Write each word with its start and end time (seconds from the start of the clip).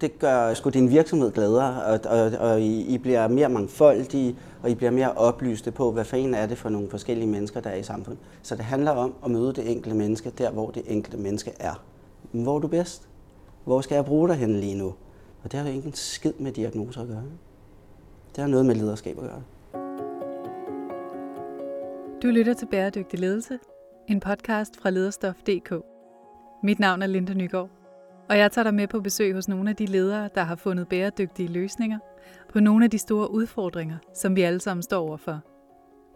det 0.00 0.18
gør 0.18 0.54
sgu 0.54 0.70
din 0.70 0.90
virksomhed 0.90 1.32
gladere, 1.32 1.82
og, 1.82 2.00
og, 2.04 2.32
og 2.38 2.60
I, 2.60 2.94
I 2.94 2.98
bliver 2.98 3.28
mere 3.28 3.48
mangfoldige, 3.48 4.36
og 4.62 4.70
I 4.70 4.74
bliver 4.74 4.90
mere 4.90 5.12
oplyste 5.12 5.70
på, 5.70 5.92
hvad 5.92 6.04
fanden 6.04 6.34
er 6.34 6.46
det 6.46 6.58
for 6.58 6.68
nogle 6.68 6.90
forskellige 6.90 7.28
mennesker, 7.28 7.60
der 7.60 7.70
er 7.70 7.76
i 7.76 7.82
samfundet. 7.82 8.22
Så 8.42 8.56
det 8.56 8.64
handler 8.64 8.90
om 8.90 9.14
at 9.24 9.30
møde 9.30 9.52
det 9.52 9.70
enkelte 9.70 9.96
menneske 9.96 10.30
der, 10.30 10.50
hvor 10.50 10.70
det 10.70 10.82
enkelte 10.86 11.18
menneske 11.18 11.52
er. 11.60 11.84
Hvor 12.32 12.56
er 12.56 12.60
du 12.60 12.68
bedst? 12.68 13.08
Hvor 13.64 13.80
skal 13.80 13.94
jeg 13.94 14.04
bruge 14.04 14.28
dig 14.28 14.36
hen 14.36 14.60
lige 14.60 14.74
nu? 14.74 14.94
Og 15.44 15.52
det 15.52 15.60
har 15.60 15.68
jo 15.68 15.74
ikke 15.74 15.86
en 15.86 15.94
skid 15.94 16.32
med 16.38 16.52
diagnoser 16.52 17.02
at 17.02 17.08
gøre. 17.08 17.22
Det 18.36 18.38
har 18.38 18.46
noget 18.46 18.66
med 18.66 18.74
lederskab 18.74 19.18
at 19.18 19.24
gøre. 19.24 19.42
Du 22.22 22.26
lytter 22.26 22.54
til 22.54 22.66
Bæredygtig 22.66 23.18
Ledelse, 23.20 23.58
en 24.08 24.20
podcast 24.20 24.80
fra 24.80 24.90
lederstof.dk. 24.90 25.72
Mit 26.62 26.78
navn 26.78 27.02
er 27.02 27.06
Linda 27.06 27.34
Nygaard, 27.34 27.68
og 28.28 28.38
jeg 28.38 28.52
tager 28.52 28.62
dig 28.62 28.74
med 28.74 28.88
på 28.88 29.00
besøg 29.00 29.34
hos 29.34 29.48
nogle 29.48 29.70
af 29.70 29.76
de 29.76 29.86
ledere, 29.86 30.28
der 30.34 30.42
har 30.42 30.56
fundet 30.56 30.88
bæredygtige 30.88 31.48
løsninger 31.48 31.98
på 32.52 32.60
nogle 32.60 32.84
af 32.84 32.90
de 32.90 32.98
store 32.98 33.30
udfordringer, 33.30 33.96
som 34.14 34.36
vi 34.36 34.42
alle 34.42 34.60
sammen 34.60 34.82
står 34.82 35.08
overfor. 35.08 35.40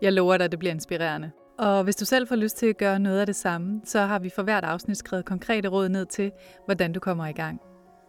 Jeg 0.02 0.12
lover 0.12 0.36
dig, 0.36 0.44
at 0.44 0.50
det 0.50 0.58
bliver 0.58 0.74
inspirerende. 0.74 1.30
Og 1.58 1.84
hvis 1.84 1.96
du 1.96 2.04
selv 2.04 2.28
får 2.28 2.36
lyst 2.36 2.56
til 2.56 2.66
at 2.66 2.76
gøre 2.76 2.98
noget 2.98 3.20
af 3.20 3.26
det 3.26 3.36
samme, 3.36 3.80
så 3.84 4.00
har 4.00 4.18
vi 4.18 4.30
for 4.34 4.42
hvert 4.42 4.64
afsnit 4.64 4.96
skrevet 4.96 5.24
konkrete 5.24 5.68
råd 5.68 5.88
ned 5.88 6.06
til, 6.06 6.32
hvordan 6.64 6.92
du 6.92 7.00
kommer 7.00 7.26
i 7.26 7.32
gang. 7.32 7.60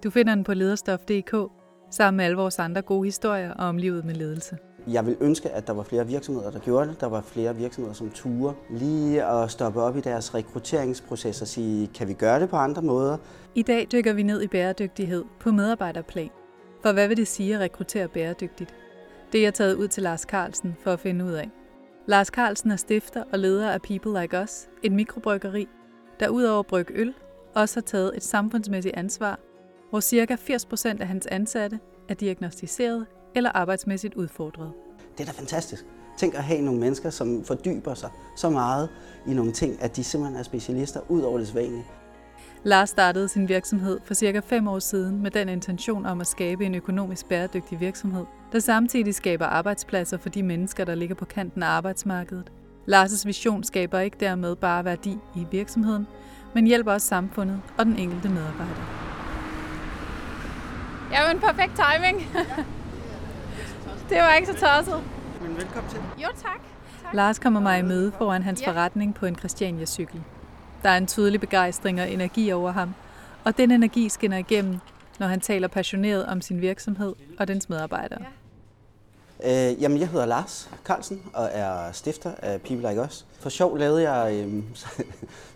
Du 0.03 0.09
finder 0.09 0.35
den 0.35 0.43
på 0.43 0.53
lederstof.dk, 0.53 1.35
sammen 1.91 2.17
med 2.17 2.25
alle 2.25 2.37
vores 2.37 2.59
andre 2.59 2.81
gode 2.81 3.05
historier 3.07 3.53
om 3.53 3.77
livet 3.77 4.05
med 4.05 4.15
ledelse. 4.15 4.57
Jeg 4.87 5.05
vil 5.05 5.17
ønske, 5.21 5.49
at 5.49 5.67
der 5.67 5.73
var 5.73 5.83
flere 5.83 6.07
virksomheder, 6.07 6.51
der 6.51 6.59
gjorde 6.59 6.89
det. 6.89 7.01
Der 7.01 7.07
var 7.07 7.21
flere 7.21 7.55
virksomheder, 7.55 7.93
som 7.93 8.09
ture 8.09 8.53
lige 8.69 9.23
at 9.25 9.51
stoppe 9.51 9.81
op 9.81 9.97
i 9.97 10.01
deres 10.01 10.35
rekrutteringsproces 10.35 11.41
og 11.41 11.47
sige, 11.47 11.87
kan 11.87 12.07
vi 12.07 12.13
gøre 12.13 12.39
det 12.39 12.49
på 12.49 12.55
andre 12.55 12.81
måder? 12.81 13.17
I 13.55 13.61
dag 13.61 13.87
dykker 13.91 14.13
vi 14.13 14.23
ned 14.23 14.41
i 14.41 14.47
bæredygtighed 14.47 15.23
på 15.39 15.51
medarbejderplan. 15.51 16.29
For 16.81 16.91
hvad 16.91 17.07
vil 17.07 17.17
det 17.17 17.27
sige 17.27 17.55
at 17.55 17.59
rekruttere 17.59 18.07
bæredygtigt? 18.07 18.75
Det 19.31 19.39
er 19.39 19.43
jeg 19.43 19.53
taget 19.53 19.75
ud 19.75 19.87
til 19.87 20.03
Lars 20.03 20.21
Carlsen 20.21 20.75
for 20.83 20.91
at 20.91 20.99
finde 20.99 21.25
ud 21.25 21.31
af. 21.31 21.49
Lars 22.07 22.27
Carlsen 22.27 22.71
er 22.71 22.75
stifter 22.75 23.23
og 23.31 23.39
leder 23.39 23.71
af 23.71 23.81
People 23.81 24.21
Like 24.21 24.41
Us, 24.41 24.67
et 24.83 24.91
mikrobryggeri, 24.91 25.67
der 26.19 26.29
udover 26.29 26.63
bryg 26.63 26.87
øl, 26.93 27.13
også 27.55 27.75
har 27.75 27.81
taget 27.81 28.11
et 28.15 28.23
samfundsmæssigt 28.23 28.95
ansvar, 28.95 29.39
hvor 29.89 29.99
ca. 29.99 30.35
80% 30.35 31.01
af 31.01 31.07
hans 31.07 31.27
ansatte 31.27 31.79
er 32.09 32.13
diagnostiseret 32.13 33.05
eller 33.35 33.49
arbejdsmæssigt 33.49 34.13
udfordret. 34.13 34.71
Det 35.17 35.27
er 35.27 35.31
da 35.31 35.39
fantastisk. 35.39 35.85
Tænk 36.17 36.33
at 36.35 36.43
have 36.43 36.61
nogle 36.61 36.79
mennesker, 36.79 37.09
som 37.09 37.43
fordyber 37.43 37.93
sig 37.93 38.09
så 38.35 38.49
meget 38.49 38.89
i 39.27 39.33
nogle 39.33 39.51
ting, 39.51 39.81
at 39.81 39.95
de 39.95 40.03
simpelthen 40.03 40.39
er 40.39 40.43
specialister 40.43 40.99
ud 41.09 41.21
over 41.21 41.37
det 41.37 41.47
svanlige. 41.47 41.85
Lars 42.63 42.89
startede 42.89 43.27
sin 43.27 43.49
virksomhed 43.49 43.99
for 44.05 44.13
cirka 44.13 44.39
5 44.39 44.67
år 44.67 44.79
siden 44.79 45.21
med 45.21 45.31
den 45.31 45.49
intention 45.49 46.05
om 46.05 46.21
at 46.21 46.27
skabe 46.27 46.65
en 46.65 46.75
økonomisk 46.75 47.25
bæredygtig 47.25 47.79
virksomhed, 47.79 48.25
der 48.51 48.59
samtidig 48.59 49.15
skaber 49.15 49.45
arbejdspladser 49.45 50.17
for 50.17 50.29
de 50.29 50.43
mennesker, 50.43 50.85
der 50.85 50.95
ligger 50.95 51.15
på 51.15 51.25
kanten 51.25 51.63
af 51.63 51.67
arbejdsmarkedet. 51.67 52.51
Lars' 52.87 53.25
vision 53.25 53.63
skaber 53.63 53.99
ikke 53.99 54.17
dermed 54.19 54.55
bare 54.55 54.85
værdi 54.85 55.17
i 55.35 55.45
virksomheden, 55.51 56.07
men 56.53 56.67
hjælper 56.67 56.91
også 56.91 57.07
samfundet 57.07 57.61
og 57.77 57.85
den 57.85 57.97
enkelte 57.97 58.29
medarbejder. 58.29 59.03
Ja, 61.11 61.33
men 61.33 61.41
perfekt 61.41 61.71
timing. 61.75 62.21
det 64.09 64.17
var 64.17 64.33
ikke 64.33 64.47
så 64.47 64.53
tosset. 64.53 65.03
Men 65.41 65.57
velkommen 65.57 65.91
til. 65.91 65.99
Jo, 66.17 66.27
tak. 66.27 66.61
tak. 67.03 67.13
Lars 67.13 67.39
kommer 67.39 67.59
mig 67.59 67.79
i 67.79 67.81
møde 67.81 68.11
foran 68.17 68.43
hans 68.43 68.63
forretning 68.63 69.15
på 69.15 69.25
en 69.25 69.35
Christiania-cykel. 69.35 70.21
Der 70.83 70.89
er 70.89 70.97
en 70.97 71.07
tydelig 71.07 71.39
begejstring 71.39 72.01
og 72.01 72.11
energi 72.11 72.51
over 72.51 72.71
ham, 72.71 72.93
og 73.43 73.57
den 73.57 73.71
energi 73.71 74.09
skinner 74.09 74.37
igennem, 74.37 74.79
når 75.19 75.27
han 75.27 75.39
taler 75.39 75.67
passioneret 75.67 76.25
om 76.25 76.41
sin 76.41 76.61
virksomhed 76.61 77.15
og 77.39 77.47
dens 77.47 77.69
medarbejdere. 77.69 78.25
Øh, 79.45 79.81
jamen, 79.81 79.99
jeg 79.99 80.07
hedder 80.07 80.25
Lars 80.25 80.69
Carlsen 80.85 81.21
og 81.33 81.49
er 81.51 81.91
stifter 81.91 82.31
af 82.37 82.61
People 82.61 82.89
Like 82.89 83.01
Us. 83.01 83.25
For 83.39 83.49
sjov 83.49 83.77
lavede 83.77 84.11
jeg, 84.11 84.45
øh, 84.45 84.63
så, 84.73 84.87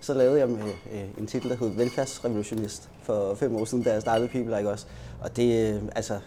så 0.01 0.13
lavede 0.13 0.39
jeg 0.39 0.49
med 0.49 0.73
øh, 0.93 1.03
en 1.17 1.27
titel, 1.27 1.49
der 1.49 1.55
hed 1.55 1.69
Velfærdsrevolutionist 1.69 2.89
for 3.03 3.35
fem 3.35 3.55
år 3.55 3.65
siden, 3.65 3.83
da 3.83 3.93
jeg 3.93 4.01
startede 4.01 4.27
People 4.27 4.57
Like 4.57 4.71
Us. 4.73 4.87
Og 5.21 5.35
det, 5.35 5.75
øh, 5.75 5.81
altså, 5.95 6.19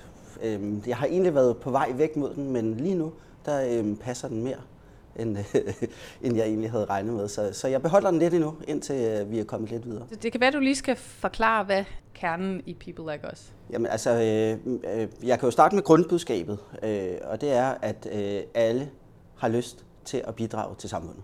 øh, 0.43 0.89
jeg 0.89 0.97
har 0.97 1.07
egentlig 1.07 1.35
været 1.35 1.57
på 1.57 1.71
vej 1.71 1.93
væk 1.95 2.17
mod 2.17 2.35
den, 2.35 2.53
men 2.53 2.75
lige 2.75 2.95
nu, 2.95 3.13
der 3.45 3.83
øh, 3.83 3.97
passer 3.97 4.29
den 4.29 4.43
mere 4.43 4.57
end, 5.17 5.37
end 6.23 6.37
jeg 6.37 6.47
egentlig 6.47 6.71
havde 6.71 6.85
regnet 6.85 7.15
med. 7.15 7.29
Så, 7.29 7.53
så 7.53 7.69
jeg 7.69 7.83
beholder 7.83 8.11
den 8.11 8.19
lidt 8.19 8.35
endnu, 8.35 8.55
indtil 8.69 8.97
øh, 8.97 9.31
vi 9.31 9.39
er 9.39 9.45
kommet 9.45 9.71
lidt 9.71 9.87
videre. 9.87 10.07
Det, 10.11 10.23
det 10.23 10.33
kan 10.33 10.41
være, 10.41 10.51
du 10.51 10.59
lige 10.59 10.75
skal 10.75 10.97
forklare, 10.97 11.65
hvad 11.65 11.85
kernen 12.15 12.63
i 12.67 12.75
People 12.75 13.13
Like 13.13 13.29
Us? 13.33 13.53
Jamen 13.71 13.87
altså, 13.87 14.11
øh, 14.11 14.77
øh, 14.95 15.09
jeg 15.29 15.39
kan 15.39 15.47
jo 15.47 15.51
starte 15.51 15.75
med 15.75 15.83
grundbudskabet, 15.83 16.59
øh, 16.83 17.13
og 17.23 17.41
det 17.41 17.53
er, 17.53 17.75
at 17.83 18.09
øh, 18.13 18.43
alle 18.55 18.91
har 19.37 19.49
lyst 19.49 19.85
til 20.05 20.23
at 20.27 20.35
bidrage 20.35 20.75
til 20.79 20.89
samfundet. 20.89 21.23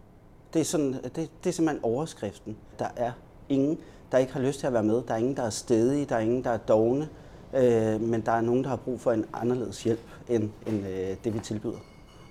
Det 0.53 0.60
er, 0.60 0.65
sådan, 0.65 0.93
det, 0.93 1.15
det 1.15 1.47
er 1.47 1.50
simpelthen 1.50 1.84
overskriften. 1.84 2.56
Der 2.78 2.88
er 2.97 3.12
ingen, 3.48 3.78
der 4.12 4.19
ikke 4.19 4.33
har 4.33 4.41
lyst 4.41 4.60
til 4.60 4.66
at 4.66 4.72
være 4.72 4.83
med. 4.83 5.03
Der 5.09 5.15
er 5.15 5.19
ingen, 5.19 5.37
der 5.37 5.43
er 5.43 5.50
stedige. 5.50 6.04
Der 6.04 6.16
er 6.16 6.21
ingen, 6.21 6.44
der 6.44 6.50
er 6.50 6.56
dogne. 6.56 7.09
Øh, 7.56 8.00
men 8.00 8.21
der 8.21 8.33
er 8.33 8.41
nogen, 8.41 8.62
der 8.65 8.69
har 8.69 8.77
brug 8.77 9.00
for 9.00 9.12
en 9.12 9.25
anderledes 9.33 9.83
hjælp, 9.83 10.00
end, 10.28 10.50
end 10.67 10.87
øh, 10.87 11.17
det 11.25 11.34
vi 11.34 11.39
tilbyder 11.39 11.78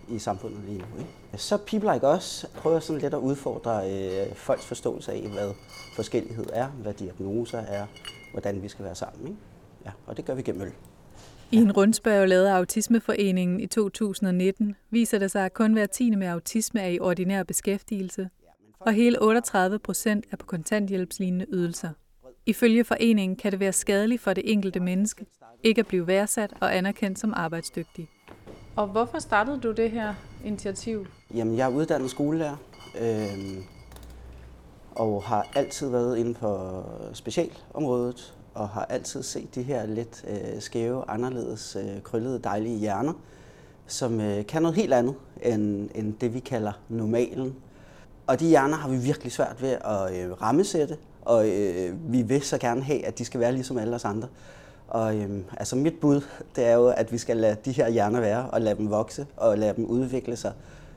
i 0.09 0.19
samfundet 0.19 0.59
lige 0.67 0.77
nu. 0.77 0.99
Ikke? 0.99 1.09
Så 1.37 1.57
People 1.57 1.93
Like 1.93 2.07
Us 2.07 2.45
prøver 2.55 2.79
sådan 2.79 3.01
lidt 3.01 3.13
at 3.13 3.19
udfordre 3.19 3.91
øh, 3.91 4.35
folks 4.35 4.65
forståelse 4.65 5.11
af, 5.11 5.21
hvad 5.21 5.51
forskellighed 5.95 6.45
er, 6.53 6.67
hvad 6.67 6.93
diagnoser 6.93 7.59
er, 7.59 7.85
hvordan 8.31 8.63
vi 8.63 8.67
skal 8.67 8.85
være 8.85 8.95
sammen. 8.95 9.27
Ikke? 9.27 9.39
Ja, 9.85 9.91
og 10.07 10.17
det 10.17 10.25
gør 10.25 10.33
vi 10.33 10.41
gennem 10.41 10.61
øl. 10.61 10.71
I 11.51 11.57
en 11.57 11.71
rundspørg 11.71 12.27
lavet 12.27 12.45
af 12.45 12.53
Autismeforeningen 12.53 13.59
i 13.59 13.67
2019 13.67 14.75
viser 14.89 15.19
det 15.19 15.31
sig, 15.31 15.45
at 15.45 15.53
kun 15.53 15.73
hver 15.73 15.85
tiende 15.85 16.17
med 16.17 16.27
autisme 16.27 16.81
er 16.81 16.87
i 16.87 16.99
ordinær 16.99 17.43
beskæftigelse, 17.43 18.29
og 18.79 18.93
hele 18.93 19.21
38 19.21 19.79
procent 19.79 20.25
er 20.31 20.37
på 20.37 20.45
kontanthjælpslignende 20.45 21.45
ydelser. 21.49 21.89
Ifølge 22.45 22.83
foreningen 22.83 23.35
kan 23.35 23.51
det 23.51 23.59
være 23.59 23.73
skadeligt 23.73 24.21
for 24.21 24.33
det 24.33 24.51
enkelte 24.51 24.79
menneske 24.79 25.25
ikke 25.63 25.79
at 25.79 25.87
blive 25.87 26.07
værdsat 26.07 26.53
og 26.61 26.77
anerkendt 26.77 27.19
som 27.19 27.33
arbejdsdygtig. 27.35 28.09
Og 28.75 28.87
hvorfor 28.87 29.19
startede 29.19 29.59
du 29.59 29.71
det 29.71 29.91
her 29.91 30.13
initiativ? 30.43 31.07
Jamen, 31.33 31.57
jeg 31.57 31.69
er 31.69 31.75
uddannet 31.75 32.09
skolelærer, 32.09 32.55
øh, 32.99 33.57
og 34.91 35.23
har 35.23 35.47
altid 35.55 35.89
været 35.89 36.17
inden 36.17 36.35
for 36.35 36.85
specialområdet, 37.13 38.33
og 38.53 38.69
har 38.69 38.85
altid 38.85 39.23
set 39.23 39.55
de 39.55 39.63
her 39.63 39.85
lidt 39.85 40.25
øh, 40.27 40.61
skæve, 40.61 41.09
anderledes, 41.09 41.77
øh, 41.79 42.01
krøllede, 42.01 42.39
dejlige 42.39 42.79
hjerner, 42.79 43.13
som 43.87 44.21
øh, 44.21 44.45
kan 44.45 44.61
noget 44.61 44.77
helt 44.77 44.93
andet 44.93 45.15
end, 45.43 45.89
end 45.95 46.13
det, 46.13 46.33
vi 46.33 46.39
kalder 46.39 46.71
normalen. 46.89 47.55
Og 48.27 48.39
de 48.39 48.47
hjerner 48.47 48.75
har 48.75 48.89
vi 48.89 48.97
virkelig 48.97 49.31
svært 49.31 49.61
ved 49.61 49.69
at 49.69 50.25
øh, 50.25 50.41
rammesætte, 50.41 50.97
og 51.25 51.49
øh, 51.49 52.13
vi 52.13 52.21
vil 52.21 52.41
så 52.41 52.57
gerne 52.57 52.81
have, 52.81 53.05
at 53.05 53.17
de 53.17 53.25
skal 53.25 53.39
være 53.39 53.51
ligesom 53.51 53.77
alle 53.77 53.95
os 53.95 54.05
andre. 54.05 54.27
Og 54.87 55.15
øh, 55.15 55.29
altså 55.57 55.75
mit 55.75 55.93
bud, 56.01 56.21
det 56.55 56.65
er 56.65 56.73
jo, 56.73 56.87
at 56.87 57.11
vi 57.11 57.17
skal 57.17 57.37
lade 57.37 57.57
de 57.65 57.71
her 57.71 57.89
hjerner 57.89 58.19
være, 58.19 58.49
og 58.49 58.61
lade 58.61 58.75
dem 58.75 58.89
vokse, 58.89 59.27
og 59.37 59.57
lade 59.57 59.73
dem 59.75 59.85
udvikle 59.85 60.35
sig, 60.35 60.53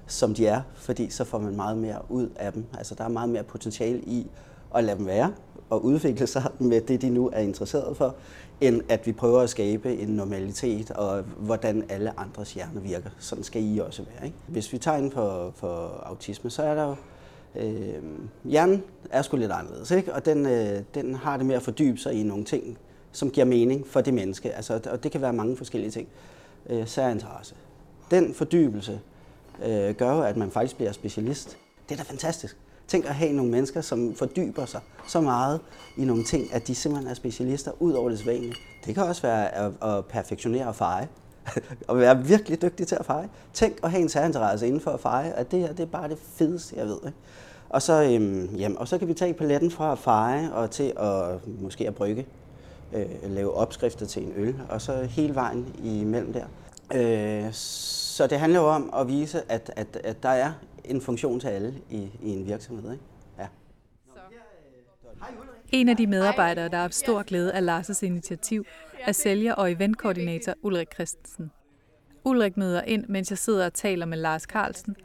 som 0.07 0.35
de 0.35 0.47
er, 0.47 0.61
fordi 0.75 1.11
så 1.11 1.25
får 1.25 1.39
man 1.39 1.57
meget 1.57 1.77
mere 1.77 1.99
ud 2.09 2.29
af 2.37 2.53
dem. 2.53 2.65
Altså 2.79 2.95
der 2.95 3.05
er 3.05 3.09
meget 3.09 3.29
mere 3.29 3.43
potentiale 3.43 4.01
i 4.01 4.27
at 4.75 4.85
lade 4.85 4.99
dem 4.99 5.07
være, 5.07 5.33
og 5.71 5.85
udvikle 5.85 6.27
sig 6.27 6.43
med 6.59 6.81
det, 6.81 7.03
de 7.03 7.11
nu 7.11 7.31
er 7.33 7.41
interesseret 7.41 7.97
for, 7.97 8.15
end 8.61 8.83
at 8.89 9.07
vi 9.07 9.13
prøver 9.13 9.41
at 9.41 9.51
skabe 9.51 9.97
en 9.97 10.09
normalitet, 10.09 10.91
og 10.91 11.23
hvordan 11.23 11.85
alle 11.89 12.21
andres 12.21 12.55
hjerner 12.55 12.81
virker. 12.81 13.11
Sådan 13.19 13.45
skal 13.45 13.63
I 13.65 13.79
også 13.79 14.03
være. 14.03 14.27
Ikke? 14.27 14.37
Hvis 14.47 14.73
vi 14.73 14.79
tager 14.79 14.97
ind 14.97 15.13
for, 15.13 15.53
for 15.55 16.03
autisme, 16.07 16.51
så 16.51 16.63
er 16.63 16.75
der 16.75 16.85
jo 16.85 16.95
øh, 17.59 18.03
hjernen 18.45 18.83
er 19.11 19.23
sgu 19.23 19.37
lidt 19.37 19.53
anderledes, 19.53 19.91
ikke? 19.91 20.15
og 20.15 20.25
den, 20.25 20.47
øh, 20.47 20.83
den 20.95 21.15
har 21.15 21.37
det 21.37 21.47
med 21.47 21.55
at 21.55 21.63
fordybe 21.63 21.99
sig 21.99 22.15
i 22.15 22.23
nogle 22.23 22.45
ting, 22.45 22.79
som 23.13 23.31
giver 23.31 23.47
mening 23.47 23.87
for 23.87 24.01
det 24.01 24.15
menneske. 24.15 24.53
Altså, 24.53 24.81
og 24.91 25.03
det 25.03 25.13
kan 25.13 25.21
være 25.21 25.33
mange 25.33 25.57
forskellige 25.57 25.91
ting. 25.91 26.09
Øh, 26.71 26.87
særinteresse. 26.87 27.55
Den 28.11 28.35
fordybelse 28.35 29.01
øh, 29.65 29.95
gør 29.95 30.15
jo, 30.15 30.23
at 30.23 30.37
man 30.37 30.51
faktisk 30.51 30.77
bliver 30.77 30.93
specialist. 30.93 31.59
Det 31.89 31.95
er 31.95 32.05
da 32.05 32.11
fantastisk. 32.11 32.57
Tænk 32.89 33.05
at 33.05 33.15
have 33.15 33.33
nogle 33.33 33.51
mennesker, 33.51 33.81
som 33.81 34.15
fordyber 34.15 34.67
sig 34.67 34.81
så 35.07 35.21
meget 35.21 35.61
i 35.97 36.05
nogle 36.05 36.25
ting, 36.25 36.55
at 36.55 36.67
de 36.67 36.75
simpelthen 36.75 37.11
er 37.11 37.15
specialister 37.15 37.73
ud 37.83 37.93
over 37.93 38.09
det 38.09 38.19
svanlige. 38.19 38.55
Det 38.87 38.95
kan 38.95 39.05
også 39.05 39.23
være 39.23 39.55
at, 39.55 39.73
at 39.83 40.05
perfektionere 40.05 40.67
og 40.67 40.77
feje. 40.77 41.09
og 41.89 41.99
være 41.99 42.25
virkelig 42.25 42.63
dygtig 42.63 42.87
til 42.87 42.97
at 43.01 43.07
feje. 43.07 43.29
Tænk 43.53 43.79
at 43.83 43.91
have 43.91 44.03
en 44.03 44.09
særinteresse 44.09 44.67
inden 44.67 44.81
for 44.81 44.91
at 44.91 45.01
feje, 45.01 45.31
at 45.31 45.51
det 45.51 45.61
her 45.61 45.73
det 45.73 45.81
er 45.81 45.87
bare 45.87 46.09
det 46.09 46.19
fedeste, 46.19 46.77
jeg 46.77 46.87
ved. 46.87 46.99
Ikke? 47.07 47.19
Og, 47.71 47.83
så, 47.83 48.03
øhm, 48.03 48.55
jamen, 48.57 48.79
og 48.79 48.89
så 48.89 48.99
kan 48.99 49.09
vi 49.09 49.15
tage 49.15 49.35
paletten 49.35 49.71
fra 49.71 49.93
at 49.93 49.99
feje 49.99 50.53
og 50.53 50.71
til 50.71 50.93
at 50.97 51.49
måske 51.61 51.87
at 51.87 51.95
brygge 51.95 52.27
øh, 52.93 53.07
lave 53.23 53.55
opskrifter 53.55 54.07
til 54.07 54.23
en 54.23 54.33
øl, 54.37 54.55
og 54.69 54.81
så 54.81 55.05
hele 55.05 55.35
vejen 55.35 55.75
imellem 55.85 56.33
der. 56.33 56.47
Øh, 56.95 57.53
så 57.53 58.27
det 58.27 58.41
handler 58.41 58.61
jo 58.61 58.67
om 58.67 58.91
at 58.97 59.09
vise, 59.09 59.43
at, 59.49 59.73
at, 59.77 60.01
at 60.05 60.23
der 60.23 60.29
er 60.29 60.53
en 60.85 61.01
funktion 61.01 61.41
til 61.41 61.49
alle 61.49 61.75
i, 61.91 62.11
i 62.23 62.31
en 62.31 62.47
virksomhed. 62.47 62.93
Ikke? 62.93 63.05
Ja. 63.39 63.47
Hej 65.21 65.31
Ulrik. 65.41 65.61
En 65.73 65.89
af 65.89 65.97
de 65.97 66.07
medarbejdere, 66.07 66.69
der 66.69 66.77
har 66.77 66.89
stor 66.89 67.23
glæde 67.23 67.53
af 67.53 67.63
Lars' 67.69 68.03
initiativ, 68.03 68.65
er 69.07 69.13
sælger 69.13 69.55
og 69.55 69.73
eventkoordinator 69.73 70.55
Ulrik 70.63 70.89
Christensen. 70.95 71.51
Ulrik 72.25 72.57
møder 72.57 72.83
ind, 72.83 73.05
mens 73.09 73.31
jeg 73.31 73.39
sidder 73.39 73.67
og 73.67 73.75
taler 73.75 74.07
med 74.07 74.19
Lars 74.19 74.43
Carlsen, 74.43 74.97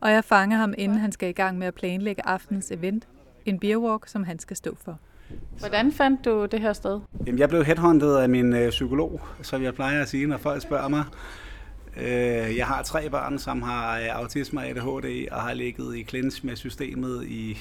og 0.00 0.10
jeg 0.10 0.24
fanger 0.24 0.56
ham, 0.56 0.74
inden 0.78 0.98
han 0.98 1.12
skal 1.12 1.28
i 1.28 1.32
gang 1.32 1.58
med 1.58 1.66
at 1.66 1.74
planlægge 1.74 2.26
aftens 2.26 2.70
event, 2.70 3.08
en 3.44 3.58
beerwalk, 3.58 4.08
som 4.08 4.24
han 4.24 4.38
skal 4.38 4.56
stå 4.56 4.76
for. 4.84 4.98
Hvordan 5.58 5.92
fandt 5.92 6.24
du 6.24 6.46
det 6.46 6.60
her 6.60 6.72
sted? 6.72 7.00
Jamen, 7.26 7.38
jeg 7.38 7.48
blev 7.48 7.64
headhunted 7.64 8.16
af 8.16 8.28
min 8.28 8.54
øh, 8.54 8.70
psykolog, 8.70 9.20
som 9.42 9.62
jeg 9.62 9.74
plejer 9.74 10.02
at 10.02 10.08
sige, 10.08 10.26
når 10.26 10.36
folk 10.36 10.62
spørger 10.62 10.88
mig. 10.88 11.04
Øh, 11.96 12.56
jeg 12.56 12.66
har 12.66 12.82
tre 12.82 13.10
børn, 13.10 13.38
som 13.38 13.62
har 13.62 13.98
øh, 13.98 14.06
autisme 14.12 14.60
og 14.60 14.66
ADHD, 14.66 15.28
og 15.32 15.42
har 15.42 15.54
ligget 15.54 15.96
i 15.96 16.04
clinch 16.04 16.46
med 16.46 16.56
systemet 16.56 17.24
i 17.24 17.58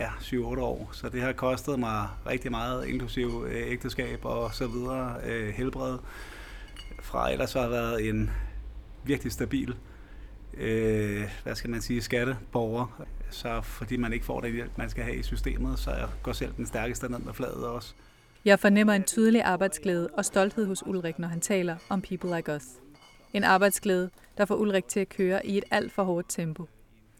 ja, 0.00 0.08
7-8 0.08 0.36
år. 0.60 0.88
Så 0.92 1.08
det 1.08 1.22
har 1.22 1.32
kostet 1.32 1.78
mig 1.78 2.06
rigtig 2.26 2.50
meget, 2.50 2.86
inklusiv 2.86 3.46
øh, 3.48 3.72
ægteskab 3.72 4.24
og 4.24 4.54
så 4.54 4.66
videre, 4.66 5.14
øh, 5.26 5.48
helbred. 5.48 5.98
Fra 7.02 7.32
ellers 7.32 7.52
har 7.52 7.68
været 7.68 8.08
en 8.08 8.30
virkelig 9.04 9.32
stabil 9.32 9.74
øh, 10.56 11.30
hvad 11.42 11.54
skal 11.54 11.70
man 11.70 11.80
sige, 11.80 12.02
skatteborger. 12.02 13.02
Så 13.30 13.60
fordi 13.62 13.96
man 13.96 14.12
ikke 14.12 14.24
får 14.24 14.40
den 14.40 14.52
hjælp, 14.52 14.70
man 14.78 14.90
skal 14.90 15.04
have 15.04 15.16
i 15.16 15.22
systemet, 15.22 15.78
så 15.78 15.90
jeg 15.90 16.08
går 16.22 16.32
selv 16.32 16.52
den 16.56 16.66
stærkeste 16.66 17.08
ned 17.08 17.18
med 17.18 17.32
fladet 17.32 17.66
også. 17.66 17.94
Jeg 18.44 18.58
fornemmer 18.58 18.92
en 18.92 19.02
tydelig 19.02 19.42
arbejdsglæde 19.42 20.08
og 20.12 20.24
stolthed 20.24 20.66
hos 20.66 20.86
Ulrik, 20.86 21.18
når 21.18 21.28
han 21.28 21.40
taler 21.40 21.76
om 21.88 22.02
People 22.02 22.36
Like 22.36 22.54
Us. 22.54 22.64
En 23.32 23.44
arbejdsglæde, 23.44 24.10
der 24.38 24.44
får 24.44 24.54
Ulrik 24.54 24.88
til 24.88 25.00
at 25.00 25.08
køre 25.08 25.46
i 25.46 25.58
et 25.58 25.64
alt 25.70 25.92
for 25.92 26.02
hårdt 26.02 26.26
tempo. 26.28 26.68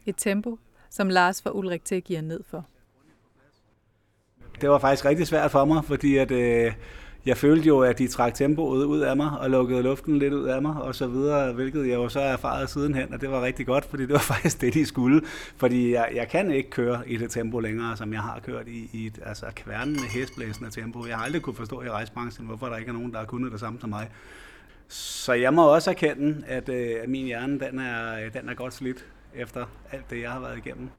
Et 0.05 0.15
tempo, 0.17 0.59
som 0.89 1.09
Lars 1.09 1.41
får 1.41 1.49
Ulrik 1.49 1.85
til 1.85 1.95
at 1.95 2.03
give 2.03 2.21
ned 2.21 2.43
for. 2.49 2.65
Det 4.61 4.69
var 4.69 4.79
faktisk 4.79 5.05
rigtig 5.05 5.27
svært 5.27 5.51
for 5.51 5.65
mig, 5.65 5.85
fordi 5.85 6.17
at, 6.17 6.31
øh, 6.31 6.73
jeg 7.27 7.37
følte 7.37 7.67
jo, 7.67 7.79
at 7.79 7.97
de 7.97 8.07
trak 8.07 8.33
tempoet 8.33 8.85
ud 8.85 8.99
af 8.99 9.17
mig 9.17 9.31
og 9.39 9.49
lukkede 9.49 9.83
luften 9.83 10.19
lidt 10.19 10.33
ud 10.33 10.43
af 10.43 10.61
mig 10.61 10.81
og 10.81 10.95
så 10.95 11.07
videre, 11.07 11.53
hvilket 11.53 11.87
jeg 11.87 11.95
jo 11.95 12.09
så 12.09 12.19
erfaret 12.19 12.69
sidenhen, 12.69 13.13
og 13.13 13.21
det 13.21 13.31
var 13.31 13.41
rigtig 13.41 13.65
godt, 13.65 13.85
fordi 13.85 14.03
det 14.03 14.13
var 14.13 14.19
faktisk 14.33 14.61
det, 14.61 14.73
de 14.73 14.85
skulle. 14.85 15.21
Fordi 15.57 15.93
jeg, 15.93 16.09
jeg 16.13 16.29
kan 16.29 16.51
ikke 16.51 16.69
køre 16.69 17.09
i 17.09 17.17
det 17.17 17.31
tempo 17.31 17.59
længere, 17.59 17.97
som 17.97 18.13
jeg 18.13 18.21
har 18.21 18.39
kørt 18.45 18.67
i, 18.67 18.89
i 18.93 19.05
et 19.05 19.19
altså, 19.25 19.45
kværnende, 19.55 19.99
hæsblæsende 19.99 20.69
tempo. 20.71 21.05
Jeg 21.07 21.17
har 21.17 21.25
aldrig 21.25 21.41
kunne 21.41 21.55
forstå 21.55 21.81
i 21.81 21.89
rejsebranchen, 21.89 22.47
hvorfor 22.47 22.67
der 22.67 22.77
ikke 22.77 22.89
er 22.89 22.93
nogen, 22.93 23.11
der 23.11 23.17
har 23.17 23.25
kunnet 23.25 23.51
det 23.51 23.59
samme 23.59 23.79
som 23.79 23.89
mig. 23.89 24.09
Så 24.87 25.33
jeg 25.33 25.53
må 25.53 25.73
også 25.73 25.89
erkende, 25.89 26.43
at, 26.47 26.69
øh, 26.69 26.95
at 27.03 27.09
min 27.09 27.25
hjerne 27.25 27.59
den 27.59 27.79
er, 27.79 28.25
øh, 28.25 28.33
den 28.33 28.49
er 28.49 28.53
godt 28.53 28.73
slidt 28.73 29.05
efter 29.35 29.65
alt 29.91 30.09
det, 30.09 30.21
jeg 30.21 30.31
har 30.31 30.39
været 30.39 30.57
igennem. 30.57 30.89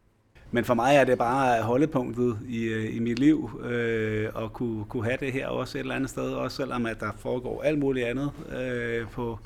Men 0.51 0.65
for 0.65 0.75
mig 0.75 0.97
er 0.97 1.05
det 1.05 1.19
bare 1.19 1.63
holdepunktet 1.63 2.39
i, 2.49 2.65
øh, 2.65 2.97
i 2.97 2.99
mit 2.99 3.19
liv, 3.19 3.61
øh, 3.65 4.29
at 4.45 4.53
kunne, 4.53 4.85
kunne 4.85 5.05
have 5.05 5.17
det 5.21 5.33
her 5.33 5.47
også 5.47 5.79
et 5.79 5.81
eller 5.81 5.95
andet 5.95 6.11
sted, 6.11 6.31
også 6.31 6.57
selvom 6.57 6.87
at 6.87 7.01
der 7.01 7.11
foregår 7.19 7.63
alt 7.63 7.79
muligt 7.79 8.07
andet 8.07 8.33
øh, 8.59 9.09
på 9.11 9.39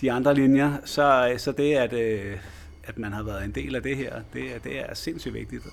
de 0.00 0.12
andre 0.12 0.34
linjer. 0.34 0.76
Så, 0.84 1.30
øh, 1.32 1.38
så 1.38 1.52
det, 1.52 1.74
at, 1.74 1.92
øh, 1.92 2.38
at 2.84 2.98
man 2.98 3.12
har 3.12 3.22
været 3.22 3.44
en 3.44 3.50
del 3.50 3.74
af 3.74 3.82
det 3.82 3.96
her, 3.96 4.20
det, 4.32 4.64
det 4.64 4.80
er 4.80 4.94
sindssygt 4.94 5.34
vigtigt. 5.34 5.64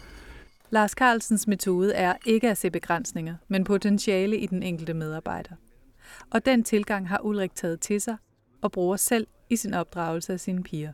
Lars 0.69 0.91
Carlsens 0.91 1.47
metode 1.47 1.93
er 1.93 2.13
ikke 2.25 2.49
at 2.49 2.57
se 2.57 2.69
begrænsninger, 2.69 3.35
men 3.47 3.63
potentiale 3.63 4.37
i 4.37 4.45
den 4.45 4.63
enkelte 4.63 4.93
medarbejder. 4.93 5.55
Og 6.29 6.45
den 6.45 6.63
tilgang 6.63 7.09
har 7.09 7.19
Ulrik 7.23 7.55
taget 7.55 7.79
til 7.79 8.01
sig 8.01 8.17
og 8.61 8.71
bruger 8.71 8.95
selv 8.95 9.27
i 9.49 9.55
sin 9.55 9.73
opdragelse 9.73 10.33
af 10.33 10.39
sine 10.39 10.63
piger. 10.63 10.91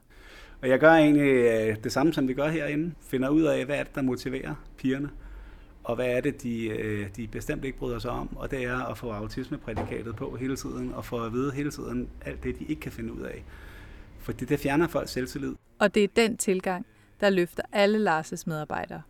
Og 0.61 0.69
jeg 0.69 0.79
gør 0.79 0.91
egentlig 0.91 1.31
øh, 1.31 1.75
det 1.83 1.91
samme, 1.91 2.13
som 2.13 2.27
vi 2.27 2.33
gør 2.33 2.49
herinde. 2.49 2.91
Finder 3.01 3.29
ud 3.29 3.43
af, 3.43 3.65
hvad 3.65 3.75
er 3.77 3.83
det, 3.83 3.95
der 3.95 4.01
motiverer 4.01 4.55
pigerne, 4.77 5.09
og 5.83 5.95
hvad 5.95 6.05
er 6.05 6.21
det, 6.21 6.43
de, 6.43 6.67
øh, 6.67 7.07
de 7.15 7.27
bestemt 7.27 7.65
ikke 7.65 7.77
bryder 7.77 7.99
sig 7.99 8.11
om. 8.11 8.37
Og 8.37 8.51
det 8.51 8.63
er 8.63 8.79
at 8.85 8.97
få 8.97 9.11
autismeprædikatet 9.11 10.15
på 10.15 10.35
hele 10.39 10.55
tiden, 10.55 10.93
og 10.93 11.05
få 11.05 11.23
at 11.23 11.33
vide 11.33 11.51
hele 11.51 11.71
tiden 11.71 12.09
alt 12.25 12.43
det, 12.43 12.59
de 12.59 12.65
ikke 12.65 12.81
kan 12.81 12.91
finde 12.91 13.13
ud 13.13 13.21
af. 13.21 13.43
Fordi 14.19 14.45
det 14.45 14.59
fjerner 14.59 14.87
folks 14.87 15.11
selvtillid. 15.11 15.55
Og 15.79 15.95
det 15.95 16.03
er 16.03 16.07
den 16.15 16.37
tilgang, 16.37 16.85
der 17.21 17.29
løfter 17.29 17.63
alle 17.71 18.19
Lars' 18.19 18.43
medarbejdere. 18.45 19.01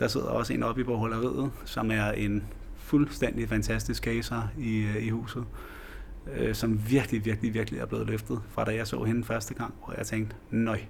Der 0.00 0.08
sidder 0.08 0.26
også 0.26 0.54
en 0.54 0.62
oppe 0.62 0.80
i 0.80 0.84
bogholderiet, 0.84 1.50
som 1.64 1.90
er 1.90 2.10
en 2.10 2.44
fuldstændig 2.76 3.48
fantastisk 3.48 4.02
case 4.02 4.34
i, 4.58 4.78
øh, 4.78 5.06
i 5.06 5.08
huset 5.08 5.44
øh, 6.32 6.54
som 6.54 6.90
virkelig, 6.90 7.24
virkelig, 7.24 7.54
virkelig 7.54 7.80
er 7.80 7.86
blevet 7.86 8.06
løftet 8.06 8.42
fra 8.50 8.64
da 8.64 8.74
jeg 8.74 8.86
så 8.86 9.04
hende 9.04 9.24
første 9.24 9.54
gang, 9.54 9.74
hvor 9.84 9.94
jeg 9.96 10.06
tænkte, 10.06 10.36
nøj, 10.50 10.80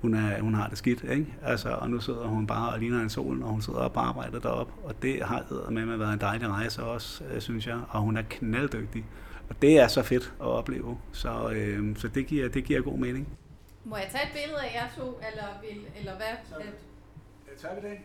hun, 0.00 0.14
er, 0.14 0.40
hun 0.40 0.54
har 0.54 0.68
det 0.68 0.78
skidt, 0.78 1.04
ikke? 1.10 1.34
Altså, 1.42 1.68
og 1.68 1.90
nu 1.90 2.00
sidder 2.00 2.26
hun 2.26 2.46
bare 2.46 2.72
og 2.72 2.78
ligner 2.78 3.02
en 3.02 3.10
sol, 3.10 3.42
og 3.42 3.48
hun 3.48 3.62
sidder 3.62 3.78
og 3.78 4.08
arbejder 4.08 4.40
deroppe, 4.40 4.72
og 4.84 5.02
det 5.02 5.22
har 5.22 5.70
med 5.70 5.92
at 5.92 6.00
være 6.00 6.12
en 6.12 6.20
dejlig 6.20 6.48
rejse 6.48 6.82
også, 6.82 7.24
øh, 7.24 7.40
synes 7.40 7.66
jeg, 7.66 7.80
og 7.88 8.00
hun 8.00 8.16
er 8.16 8.22
knalddygtig. 8.30 9.04
Og 9.48 9.62
det 9.62 9.78
er 9.78 9.88
så 9.88 10.02
fedt 10.02 10.32
at 10.40 10.46
opleve, 10.46 10.98
så, 11.12 11.50
øh, 11.50 11.96
så 11.96 12.08
det, 12.08 12.26
giver, 12.26 12.48
det 12.48 12.64
giver 12.64 12.82
god 12.82 12.98
mening. 12.98 13.28
Må 13.84 13.96
jeg 13.96 14.08
tage 14.10 14.24
et 14.24 14.32
billede 14.32 14.60
af 14.60 14.74
jer 14.74 15.02
to, 15.02 15.20
eller, 15.32 15.46
vil, 15.62 15.80
eller 15.98 16.16
hvad? 16.16 16.58
Tør 17.56 17.74
vi 17.74 17.88
det? 17.88 17.98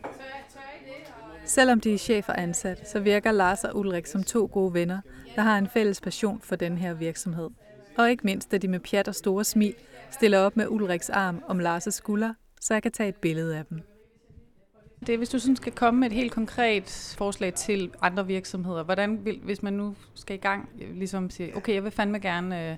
Selvom 1.44 1.80
de 1.80 1.94
er 1.94 1.98
chef 1.98 2.28
og 2.28 2.42
ansat, 2.42 2.88
så 2.88 3.00
virker 3.00 3.32
Lars 3.32 3.64
og 3.64 3.76
Ulrik 3.76 4.06
som 4.06 4.22
to 4.22 4.50
gode 4.52 4.74
venner, 4.74 5.00
der 5.36 5.42
har 5.42 5.58
en 5.58 5.68
fælles 5.68 6.00
passion 6.00 6.40
for 6.40 6.56
den 6.56 6.78
her 6.78 6.94
virksomhed. 6.94 7.50
Og 7.98 8.10
ikke 8.10 8.24
mindst, 8.24 8.52
da 8.52 8.58
de 8.58 8.68
med 8.68 8.80
pjat 8.80 9.08
og 9.08 9.14
store 9.14 9.44
smil 9.44 9.74
stiller 10.10 10.38
op 10.38 10.56
med 10.56 10.68
Ulriks 10.68 11.10
arm 11.10 11.42
om 11.46 11.60
Lars' 11.60 11.90
skulder, 11.90 12.34
så 12.60 12.74
jeg 12.74 12.82
kan 12.82 12.92
tage 12.92 13.08
et 13.08 13.16
billede 13.16 13.58
af 13.58 13.66
dem. 13.66 13.80
Det 15.06 15.12
er, 15.12 15.16
hvis 15.16 15.28
du 15.28 15.38
sådan 15.38 15.56
skal 15.56 15.72
komme 15.72 16.00
med 16.00 16.06
et 16.06 16.14
helt 16.14 16.32
konkret 16.32 17.14
forslag 17.18 17.54
til 17.54 17.90
andre 18.02 18.26
virksomheder, 18.26 18.82
hvordan 18.82 19.24
vil, 19.24 19.40
hvis 19.42 19.62
man 19.62 19.72
nu 19.72 19.96
skal 20.14 20.36
i 20.36 20.40
gang, 20.40 20.68
ligesom 20.94 21.30
sige, 21.30 21.56
okay, 21.56 21.74
jeg 21.74 21.84
vil 21.84 21.92
fandme 21.92 22.18
gerne 22.18 22.70
øh, 22.70 22.76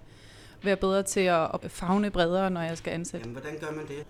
være 0.63 0.77
bedre 0.77 1.03
til 1.03 1.21
at, 1.21 1.51
at 1.55 1.71
fagne 1.71 2.11
bredere, 2.11 2.51
når 2.51 2.61
jeg 2.61 2.79
skal 2.79 2.93
ansætte. 2.93 3.29
Jamen, 3.29 3.43
hvordan 3.43 3.61
gør 3.61 3.77
man 3.77 3.87
det? 3.87 4.07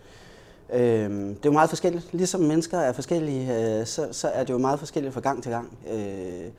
Øh, 0.72 1.10
det 1.10 1.30
er 1.30 1.36
jo 1.44 1.52
meget 1.52 1.68
forskelligt. 1.68 2.08
Ligesom 2.12 2.40
mennesker 2.40 2.78
er 2.78 2.92
forskellige, 2.92 3.78
øh, 3.78 3.86
så, 3.86 4.08
så 4.12 4.28
er 4.28 4.44
det 4.44 4.52
jo 4.52 4.58
meget 4.58 4.78
forskelligt 4.78 5.14
fra 5.14 5.20
gang 5.20 5.42
til 5.42 5.52
gang. 5.52 5.78
Øh, 5.92 6.50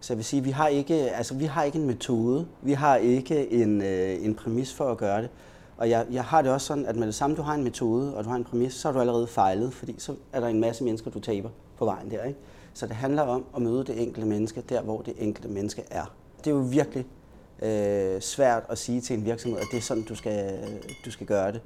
så 0.00 0.12
jeg 0.12 0.16
vil 0.16 0.24
sige, 0.24 0.42
vi 0.42 0.50
har 0.50 0.68
ikke, 0.68 0.94
altså, 0.94 1.34
vi 1.34 1.44
har 1.44 1.62
ikke 1.62 1.78
en 1.78 1.86
metode. 1.86 2.46
Vi 2.62 2.72
har 2.72 2.96
ikke 2.96 3.52
en, 3.52 3.82
øh, 3.82 4.24
en 4.24 4.34
præmis 4.34 4.74
for 4.74 4.84
at 4.84 4.98
gøre 4.98 5.22
det. 5.22 5.30
Og 5.76 5.90
jeg, 5.90 6.06
jeg 6.10 6.24
har 6.24 6.42
det 6.42 6.52
også 6.52 6.66
sådan, 6.66 6.86
at 6.86 6.96
med 6.96 7.06
det 7.06 7.14
samme, 7.14 7.36
du 7.36 7.42
har 7.42 7.54
en 7.54 7.64
metode, 7.64 8.16
og 8.16 8.24
du 8.24 8.28
har 8.28 8.36
en 8.36 8.44
præmis, 8.44 8.72
så 8.74 8.88
har 8.88 8.92
du 8.92 9.00
allerede 9.00 9.26
fejlet, 9.26 9.72
fordi 9.72 9.94
så 9.98 10.14
er 10.32 10.40
der 10.40 10.46
en 10.46 10.60
masse 10.60 10.84
mennesker, 10.84 11.10
du 11.10 11.20
taber 11.20 11.48
på 11.78 11.84
vejen 11.84 12.10
der. 12.10 12.24
Ikke? 12.24 12.38
Så 12.74 12.86
det 12.86 12.96
handler 12.96 13.22
om 13.22 13.44
at 13.56 13.62
møde 13.62 13.84
det 13.84 14.02
enkelte 14.02 14.28
menneske 14.28 14.62
der, 14.68 14.82
hvor 14.82 15.02
det 15.02 15.14
enkelte 15.18 15.48
menneske 15.48 15.82
er. 15.90 16.14
Det 16.38 16.46
er 16.46 16.54
jo 16.54 16.60
virkelig 16.60 17.06
øh, 17.62 18.20
svært 18.20 18.62
at 18.68 18.78
sige 18.78 19.00
til 19.00 19.18
en 19.18 19.24
virksomhed, 19.24 19.60
at 19.60 19.66
det 19.70 19.76
er 19.76 19.82
sådan, 19.82 20.02
du 20.02 20.14
skal, 20.14 20.58
du 21.04 21.10
skal 21.10 21.26
gøre 21.26 21.52
det. 21.52 21.60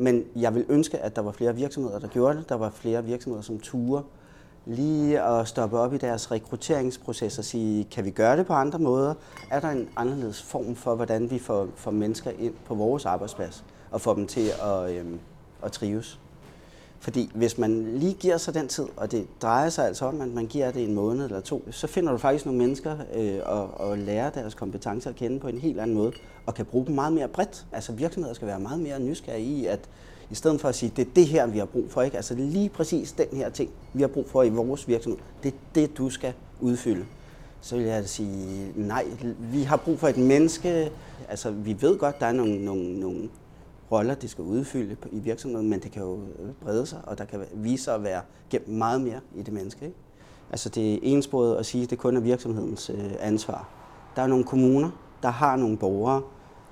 Men 0.00 0.24
jeg 0.36 0.54
vil 0.54 0.64
ønske, 0.68 0.98
at 0.98 1.16
der 1.16 1.22
var 1.22 1.32
flere 1.32 1.54
virksomheder, 1.54 1.98
der 1.98 2.08
gjorde 2.08 2.38
det. 2.38 2.48
Der 2.48 2.54
var 2.54 2.70
flere 2.70 3.04
virksomheder, 3.04 3.42
som 3.42 3.58
turer 3.58 4.02
lige 4.66 5.22
at 5.22 5.48
stoppe 5.48 5.78
op 5.78 5.94
i 5.94 5.96
deres 5.96 6.30
rekrutteringsproces 6.30 7.38
og 7.38 7.44
sige, 7.44 7.84
kan 7.84 8.04
vi 8.04 8.10
gøre 8.10 8.36
det 8.36 8.46
på 8.46 8.52
andre 8.52 8.78
måder? 8.78 9.14
Er 9.50 9.60
der 9.60 9.68
en 9.68 9.88
anderledes 9.96 10.42
form 10.42 10.74
for, 10.76 10.94
hvordan 10.94 11.30
vi 11.30 11.38
får, 11.38 11.68
får 11.74 11.90
mennesker 11.90 12.30
ind 12.38 12.54
på 12.64 12.74
vores 12.74 13.06
arbejdsplads 13.06 13.64
og 13.90 14.00
får 14.00 14.14
dem 14.14 14.26
til 14.26 14.50
at, 14.62 14.90
øhm, 14.90 15.18
at 15.62 15.72
trives? 15.72 16.20
Fordi 17.00 17.30
hvis 17.34 17.58
man 17.58 17.98
lige 17.98 18.14
giver 18.14 18.36
sig 18.36 18.54
den 18.54 18.68
tid, 18.68 18.86
og 18.96 19.12
det 19.12 19.26
drejer 19.42 19.68
sig 19.68 19.86
altså 19.86 20.04
om, 20.04 20.20
at 20.20 20.28
man 20.28 20.46
giver 20.46 20.70
det 20.70 20.84
en 20.84 20.94
måned 20.94 21.24
eller 21.24 21.40
to, 21.40 21.64
så 21.70 21.86
finder 21.86 22.12
du 22.12 22.18
faktisk 22.18 22.46
nogle 22.46 22.58
mennesker 22.58 22.96
øh, 23.14 23.38
og, 23.44 23.80
og 23.80 23.98
lærer 23.98 24.30
deres 24.30 24.54
kompetencer 24.54 25.10
at 25.10 25.16
kende 25.16 25.40
på 25.40 25.48
en 25.48 25.58
helt 25.58 25.80
anden 25.80 25.96
måde, 25.96 26.12
og 26.46 26.54
kan 26.54 26.66
bruge 26.66 26.86
dem 26.86 26.94
meget 26.94 27.12
mere 27.12 27.28
bredt. 27.28 27.66
Altså 27.72 27.92
virksomheder 27.92 28.34
skal 28.34 28.48
være 28.48 28.60
meget 28.60 28.80
mere 28.80 29.00
nysgerrige 29.00 29.46
i, 29.46 29.66
at 29.66 29.80
i 30.30 30.34
stedet 30.34 30.60
for 30.60 30.68
at 30.68 30.74
sige, 30.74 30.92
det 30.96 31.06
er 31.06 31.10
det 31.16 31.26
her, 31.26 31.46
vi 31.46 31.58
har 31.58 31.66
brug 31.66 31.84
for, 31.90 32.02
ikke? 32.02 32.16
altså 32.16 32.34
lige 32.34 32.68
præcis 32.68 33.12
den 33.12 33.26
her 33.32 33.50
ting, 33.50 33.70
vi 33.92 34.00
har 34.00 34.08
brug 34.08 34.28
for 34.28 34.42
i 34.42 34.48
vores 34.48 34.88
virksomhed, 34.88 35.18
det 35.42 35.48
er 35.48 35.56
det, 35.74 35.98
du 35.98 36.10
skal 36.10 36.32
udfylde. 36.60 37.04
Så 37.60 37.76
vil 37.76 37.84
jeg 37.84 38.08
sige, 38.08 38.72
nej, 38.76 39.04
vi 39.38 39.62
har 39.62 39.76
brug 39.76 39.98
for 39.98 40.08
et 40.08 40.16
menneske, 40.16 40.90
altså 41.28 41.50
vi 41.50 41.76
ved 41.80 41.98
godt, 41.98 42.20
der 42.20 42.26
er 42.26 42.32
nogle, 42.32 42.64
nogle, 42.64 43.00
nogle 43.00 43.28
roller, 43.92 44.14
de 44.14 44.28
skal 44.28 44.44
udfylde 44.44 44.96
i 45.12 45.18
virksomheden, 45.18 45.70
men 45.70 45.80
det 45.80 45.92
kan 45.92 46.02
jo 46.02 46.14
øh, 46.14 46.50
brede 46.62 46.86
sig, 46.86 46.98
og 47.04 47.18
der 47.18 47.24
kan 47.24 47.40
vise 47.54 47.84
sig 47.84 47.94
at 47.94 48.02
være 48.02 48.20
gemt 48.50 48.68
meget 48.68 49.00
mere 49.00 49.20
i 49.36 49.42
det 49.42 49.52
menneske. 49.52 49.84
Ikke? 49.84 49.96
Altså 50.50 50.68
det 50.68 50.94
er 50.94 50.98
ensporet 51.02 51.56
at 51.56 51.66
sige, 51.66 51.84
at 51.84 51.90
det 51.90 51.98
kun 51.98 52.16
er 52.16 52.20
virksomhedens 52.20 52.90
øh, 52.90 53.12
ansvar. 53.20 53.68
Der 54.16 54.22
er 54.22 54.26
nogle 54.26 54.44
kommuner, 54.44 54.90
der 55.22 55.28
har 55.28 55.56
nogle 55.56 55.76
borgere. 55.76 56.22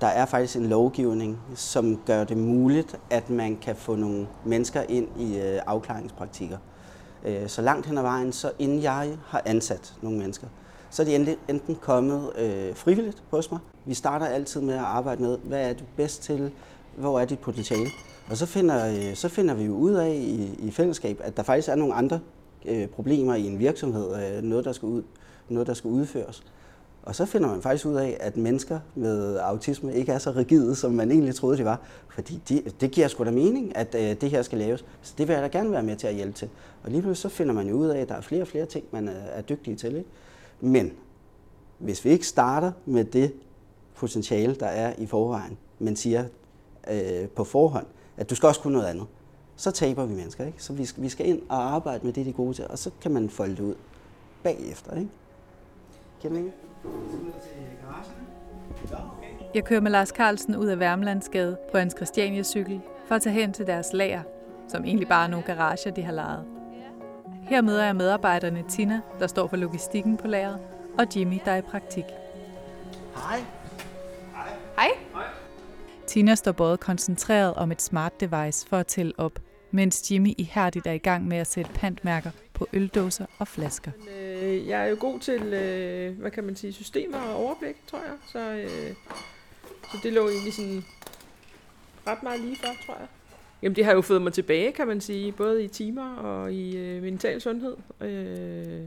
Der 0.01 0.07
er 0.07 0.25
faktisk 0.25 0.55
en 0.55 0.65
lovgivning, 0.65 1.37
som 1.55 2.01
gør 2.05 2.23
det 2.23 2.37
muligt, 2.37 2.99
at 3.09 3.29
man 3.29 3.57
kan 3.57 3.75
få 3.75 3.95
nogle 3.95 4.27
mennesker 4.45 4.81
ind 4.81 5.07
i 5.19 5.37
øh, 5.37 5.59
afklaringspraktikker. 5.67 6.57
Øh, 7.25 7.47
så 7.47 7.61
langt 7.61 7.85
hen 7.85 7.97
ad 7.97 8.03
vejen, 8.03 8.31
så 8.31 8.51
inden 8.59 8.81
jeg 8.81 9.17
har 9.27 9.41
ansat 9.45 9.95
nogle 10.01 10.17
mennesker, 10.17 10.47
så 10.89 11.01
er 11.01 11.05
de 11.05 11.37
enten 11.49 11.75
kommet 11.75 12.31
øh, 12.37 12.75
frivilligt 12.75 13.23
hos 13.31 13.51
mig. 13.51 13.59
Vi 13.85 13.93
starter 13.93 14.25
altid 14.25 14.61
med 14.61 14.73
at 14.73 14.79
arbejde 14.79 15.21
med, 15.21 15.37
hvad 15.37 15.69
er 15.69 15.73
du 15.73 15.83
bedst 15.95 16.23
til, 16.23 16.51
hvor 16.97 17.19
er 17.19 17.25
dit 17.25 17.39
potentiale? 17.39 17.89
Og 18.29 18.37
så 18.37 18.45
finder, 18.45 18.87
øh, 18.87 19.15
så 19.15 19.29
finder 19.29 19.53
vi 19.53 19.63
jo 19.63 19.73
ud 19.73 19.93
af 19.93 20.09
i, 20.09 20.67
i 20.67 20.71
fællesskab, 20.71 21.19
at 21.23 21.37
der 21.37 21.43
faktisk 21.43 21.69
er 21.69 21.75
nogle 21.75 21.93
andre 21.93 22.19
øh, 22.65 22.87
problemer 22.87 23.35
i 23.35 23.47
en 23.47 23.59
virksomhed, 23.59 24.35
øh, 24.37 24.43
noget, 24.43 24.65
der 24.65 24.71
skal 24.71 24.85
ud, 24.85 25.03
noget, 25.49 25.67
der 25.67 25.73
skal 25.73 25.87
udføres. 25.87 26.43
Og 27.03 27.15
så 27.15 27.25
finder 27.25 27.49
man 27.49 27.61
faktisk 27.61 27.85
ud 27.85 27.95
af, 27.95 28.17
at 28.19 28.37
mennesker 28.37 28.79
med 28.95 29.37
autisme 29.37 29.93
ikke 29.93 30.11
er 30.11 30.17
så 30.17 30.31
rigide, 30.31 30.75
som 30.75 30.91
man 30.91 31.11
egentlig 31.11 31.35
troede, 31.35 31.57
de 31.57 31.65
var. 31.65 31.81
Fordi 32.09 32.41
de, 32.49 32.61
det 32.81 32.91
giver 32.91 33.07
sgu 33.07 33.23
da 33.23 33.31
mening, 33.31 33.77
at 33.77 33.95
øh, 33.95 34.21
det 34.21 34.29
her 34.29 34.41
skal 34.41 34.57
laves. 34.57 34.85
Så 35.01 35.13
det 35.17 35.27
vil 35.27 35.33
jeg 35.33 35.43
da 35.43 35.47
gerne 35.47 35.71
være 35.71 35.83
med 35.83 35.95
til 35.95 36.07
at 36.07 36.15
hjælpe 36.15 36.33
til. 36.33 36.49
Og 36.83 36.91
lige 36.91 37.01
pludselig 37.01 37.31
så 37.31 37.37
finder 37.37 37.53
man 37.53 37.67
jo 37.67 37.75
ud 37.75 37.87
af, 37.87 37.99
at 37.99 38.09
der 38.09 38.15
er 38.15 38.21
flere 38.21 38.41
og 38.41 38.47
flere 38.47 38.65
ting, 38.65 38.85
man 38.91 39.07
øh, 39.07 39.15
er, 39.15 39.19
er 39.19 39.41
dygtig 39.41 39.77
til. 39.77 39.95
Ikke? 39.95 40.09
Men 40.61 40.91
hvis 41.77 42.05
vi 42.05 42.09
ikke 42.09 42.27
starter 42.27 42.71
med 42.85 43.03
det 43.03 43.33
potentiale, 43.95 44.55
der 44.55 44.65
er 44.65 44.93
i 44.97 45.05
forvejen, 45.05 45.57
men 45.79 45.95
siger 45.95 46.25
øh, 46.91 47.29
på 47.29 47.43
forhånd, 47.43 47.85
at 48.17 48.29
du 48.29 48.35
skal 48.35 48.47
også 48.47 48.61
kunne 48.61 48.73
noget 48.73 48.87
andet, 48.87 49.07
så 49.55 49.71
taber 49.71 50.05
vi 50.05 50.13
mennesker. 50.13 50.45
Ikke? 50.45 50.63
Så 50.63 50.73
vi 50.73 50.85
skal, 50.85 51.03
vi 51.03 51.09
skal 51.09 51.27
ind 51.27 51.41
og 51.49 51.75
arbejde 51.75 52.05
med 52.05 52.13
det, 52.13 52.25
de 52.25 52.29
er 52.29 52.33
gode 52.33 52.53
til, 52.53 52.67
og 52.69 52.77
så 52.77 52.91
kan 53.01 53.11
man 53.11 53.29
folde 53.29 53.55
det 53.55 53.63
ud 53.63 53.75
bagefter. 54.43 54.95
Ikke? 54.95 55.09
Kan 56.21 56.35
det 56.35 56.53
Jeg 59.55 59.65
kører 59.65 59.81
med 59.81 59.91
Lars 59.91 60.09
Carlsen 60.09 60.55
ud 60.55 60.67
af 60.67 60.79
Værmlandsgade 60.79 61.57
på 61.71 61.77
hans 61.77 61.93
Christiania 61.97 62.43
cykel 62.43 62.81
for 63.07 63.15
at 63.15 63.21
tage 63.21 63.33
hen 63.33 63.53
til 63.53 63.67
deres 63.67 63.93
lager, 63.93 64.21
som 64.67 64.85
egentlig 64.85 65.07
bare 65.07 65.23
er 65.23 65.27
nogle 65.27 65.45
garager, 65.45 65.91
de 65.91 66.01
har 66.01 66.13
lejet. 66.13 66.45
Her 67.41 67.61
møder 67.61 67.85
jeg 67.85 67.95
medarbejderne 67.95 68.63
Tina, 68.69 69.01
der 69.19 69.27
står 69.27 69.47
for 69.47 69.57
logistikken 69.57 70.17
på 70.17 70.27
lageret, 70.27 70.59
og 70.99 71.05
Jimmy, 71.15 71.39
der 71.45 71.51
er 71.51 71.57
i 71.57 71.61
praktik. 71.61 72.05
Hej. 73.15 73.39
Hej. 74.77 74.89
Tina 76.07 76.35
står 76.35 76.51
både 76.51 76.77
koncentreret 76.77 77.53
om 77.53 77.71
et 77.71 77.81
smart 77.81 78.21
device 78.21 78.67
for 78.67 78.77
at 78.77 78.87
tælle 78.87 79.13
op, 79.17 79.39
mens 79.71 80.11
Jimmy 80.11 80.33
ihærdigt 80.37 80.87
er 80.87 80.91
i 80.91 80.97
gang 80.97 81.27
med 81.27 81.37
at 81.37 81.47
sætte 81.47 81.71
pantmærker 81.73 82.31
på 82.53 82.67
øldåser 82.73 83.25
og 83.39 83.47
flasker. 83.47 83.91
Øh, 84.19 84.67
jeg 84.67 84.81
er 84.81 84.85
jo 84.85 84.97
god 84.99 85.19
til, 85.19 85.41
øh, 85.41 86.19
hvad 86.19 86.31
kan 86.31 86.43
man 86.43 86.55
sige, 86.55 86.73
systemer 86.73 87.17
og 87.17 87.35
overblik, 87.35 87.75
tror 87.87 87.99
jeg. 87.99 88.15
Så, 88.27 88.39
øh, 88.39 88.95
så 89.91 89.97
det 90.03 90.13
lå 90.13 90.29
egentlig 90.29 90.53
sådan 90.53 90.85
ret 92.07 92.23
meget 92.23 92.41
lige 92.41 92.55
for, 92.55 92.85
tror 92.85 92.95
jeg. 92.99 93.07
Jamen 93.61 93.75
det 93.75 93.85
har 93.85 93.93
jo 93.93 94.01
fået 94.01 94.21
mig 94.21 94.33
tilbage, 94.33 94.71
kan 94.71 94.87
man 94.87 95.01
sige, 95.01 95.31
både 95.31 95.63
i 95.63 95.67
timer 95.67 96.15
og 96.15 96.53
i 96.53 96.77
øh, 96.77 97.03
mental 97.03 97.41
sundhed. 97.41 97.75
Øh, 98.01 98.81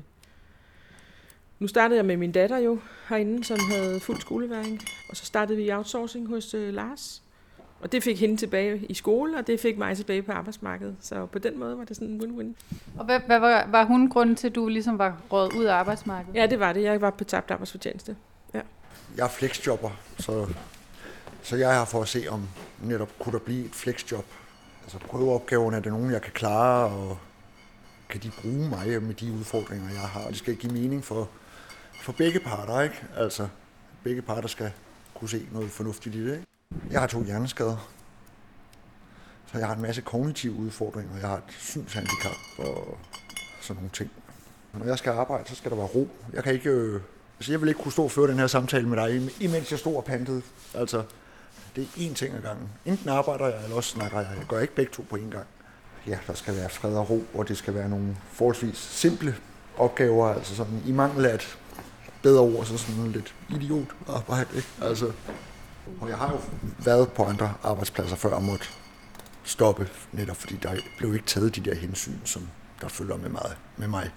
nu 1.60 1.66
startede 1.66 1.96
jeg 1.96 2.04
med 2.04 2.16
min 2.16 2.32
datter 2.32 2.58
jo 2.58 2.78
herinde, 3.08 3.44
som 3.44 3.58
havde 3.70 4.00
fuld 4.00 4.20
skoleværing. 4.20 4.80
Og 5.08 5.16
så 5.16 5.24
startede 5.24 5.56
vi 5.56 5.64
i 5.64 5.72
outsourcing 5.72 6.28
hos 6.28 6.54
øh, 6.54 6.74
Lars. 6.74 7.22
Og 7.80 7.92
det 7.92 8.02
fik 8.02 8.20
hende 8.20 8.36
tilbage 8.36 8.86
i 8.88 8.94
skole, 8.94 9.38
og 9.38 9.46
det 9.46 9.60
fik 9.60 9.78
mig 9.78 9.96
tilbage 9.96 10.22
på 10.22 10.32
arbejdsmarkedet. 10.32 10.96
Så 11.00 11.26
på 11.26 11.38
den 11.38 11.58
måde 11.58 11.78
var 11.78 11.84
det 11.84 11.96
sådan 11.96 12.08
en 12.08 12.20
win-win. 12.20 12.76
Og 12.98 13.04
hvad, 13.04 13.20
hvad 13.26 13.38
var, 13.38 13.66
var 13.70 13.84
hun 13.84 14.08
grunden 14.08 14.36
til, 14.36 14.48
at 14.48 14.54
du 14.54 14.68
ligesom 14.68 14.98
var 14.98 15.16
råd 15.32 15.56
ud 15.56 15.64
af 15.64 15.74
arbejdsmarkedet? 15.74 16.36
Ja, 16.36 16.46
det 16.46 16.60
var 16.60 16.72
det. 16.72 16.82
Jeg 16.82 17.00
var 17.00 17.10
på 17.10 17.24
tabt 17.24 17.50
arbejdsfortjeneste. 17.50 18.16
Ja. 18.54 18.60
Jeg 19.16 19.24
er 19.24 19.28
flexjobber, 19.28 19.90
så, 20.18 20.46
så 21.42 21.56
jeg 21.56 21.70
er 21.70 21.78
her 21.78 21.84
for 21.84 22.02
at 22.02 22.08
se, 22.08 22.24
om 22.28 22.48
netop 22.82 23.18
kunne 23.18 23.32
der 23.32 23.38
blive 23.38 23.64
et 23.64 23.74
flexjob. 23.74 24.26
Altså 24.82 24.98
prøveopgaverne, 24.98 25.76
er 25.76 25.80
det 25.80 25.92
nogen, 25.92 26.10
jeg 26.10 26.22
kan 26.22 26.32
klare, 26.32 26.90
og 26.90 27.18
kan 28.08 28.20
de 28.20 28.30
bruge 28.42 28.68
mig 28.68 29.02
med 29.02 29.14
de 29.14 29.32
udfordringer, 29.32 29.90
jeg 29.90 30.00
har? 30.00 30.28
Det 30.28 30.36
skal 30.36 30.56
give 30.56 30.72
mening 30.72 31.04
for, 31.04 31.28
for 32.00 32.12
begge 32.12 32.40
parter, 32.40 32.80
ikke? 32.80 33.04
Altså, 33.16 33.48
begge 34.04 34.22
parter 34.22 34.48
skal 34.48 34.72
kunne 35.14 35.28
se 35.28 35.48
noget 35.52 35.70
fornuftigt 35.70 36.14
i 36.14 36.26
det, 36.26 36.32
ikke? 36.32 36.46
Jeg 36.90 37.00
har 37.00 37.06
to 37.06 37.22
hjerneskader, 37.22 37.90
så 39.52 39.58
jeg 39.58 39.66
har 39.66 39.74
en 39.74 39.82
masse 39.82 40.02
kognitive 40.02 40.54
udfordringer. 40.54 41.16
Jeg 41.18 41.28
har 41.28 41.36
et 41.36 41.42
synshandicap 41.58 42.36
og 42.58 42.98
sådan 43.60 43.76
nogle 43.76 43.90
ting. 43.92 44.10
Når 44.72 44.86
jeg 44.86 44.98
skal 44.98 45.10
arbejde, 45.10 45.48
så 45.48 45.54
skal 45.54 45.70
der 45.70 45.76
være 45.76 45.86
ro. 45.86 46.08
Jeg 46.32 46.44
kan 46.44 46.52
ikke... 46.52 46.70
Øh, 46.70 47.00
altså 47.38 47.52
jeg 47.52 47.60
vil 47.60 47.68
ikke 47.68 47.80
kunne 47.80 47.92
stå 47.92 48.04
og 48.04 48.10
føre 48.10 48.26
den 48.26 48.38
her 48.38 48.46
samtale 48.46 48.88
med 48.88 48.96
dig, 48.96 49.30
imens 49.40 49.70
jeg 49.70 49.78
står 49.78 49.96
og 49.96 50.04
pantede. 50.04 50.42
Altså, 50.74 51.02
det 51.76 51.82
er 51.82 52.10
én 52.10 52.14
ting 52.14 52.34
ad 52.34 52.42
gangen. 52.42 52.68
Enten 52.84 53.08
arbejder 53.08 53.46
jeg, 53.46 53.64
eller 53.64 53.76
også 53.76 53.90
snakker 53.90 54.18
jeg. 54.18 54.28
Jeg 54.38 54.46
gør 54.48 54.58
ikke 54.60 54.74
begge 54.74 54.92
to 54.92 55.04
på 55.10 55.16
én 55.16 55.30
gang. 55.30 55.46
Ja, 56.06 56.18
der 56.26 56.34
skal 56.34 56.56
være 56.56 56.68
fred 56.68 56.94
og 56.94 57.10
ro, 57.10 57.24
og 57.34 57.48
det 57.48 57.56
skal 57.58 57.74
være 57.74 57.88
nogle 57.88 58.16
forholdsvis 58.32 58.76
simple 58.76 59.36
opgaver. 59.78 60.28
Altså 60.28 60.56
sådan, 60.56 60.82
i 60.86 60.92
mangel 60.92 61.26
af 61.26 61.34
et 61.34 61.58
bedre 62.22 62.40
ord, 62.40 62.64
så 62.64 62.78
sådan 62.78 62.96
noget 62.96 63.12
lidt 63.12 63.34
idiot 63.48 63.88
arbejde. 64.08 64.56
Ikke? 64.56 64.68
Altså, 64.82 65.12
og 66.00 66.08
jeg 66.08 66.16
har 66.16 66.32
jo 66.32 66.38
været 66.84 67.12
på 67.12 67.24
andre 67.24 67.54
arbejdspladser 67.62 68.16
før 68.16 68.30
og 68.30 68.42
måtte 68.42 68.66
stoppe, 69.44 69.88
netop 70.12 70.36
fordi 70.36 70.56
der 70.56 70.74
blev 70.98 71.14
ikke 71.14 71.26
taget 71.26 71.56
de 71.56 71.60
der 71.60 71.74
hensyn, 71.74 72.18
som 72.24 72.48
der 72.80 72.88
følger 72.88 73.16
med, 73.16 73.28
meget, 73.28 73.56
med 73.76 73.88
mig. 73.88 74.10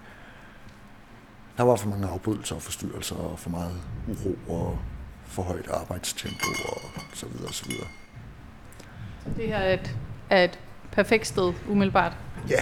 Der 1.56 1.62
var 1.62 1.76
for 1.76 1.88
mange 1.88 2.08
afbrydelser 2.08 2.54
og 2.54 2.62
forstyrrelser 2.62 3.16
og 3.16 3.38
for 3.38 3.50
meget 3.50 3.80
uro 4.08 4.38
og 4.48 4.78
for 5.24 5.42
højt 5.42 5.68
arbejdstempo 5.70 6.46
og 6.68 6.80
så 7.14 7.26
videre 7.26 7.48
og 7.48 7.54
så 7.54 7.64
videre. 7.66 7.86
Det 9.36 9.46
her 9.48 9.56
er 9.56 9.74
et, 9.74 9.96
er 10.30 10.44
et 10.44 10.58
perfekt 10.92 11.26
sted, 11.26 11.52
umiddelbart. 11.68 12.12
Ja, 12.48 12.60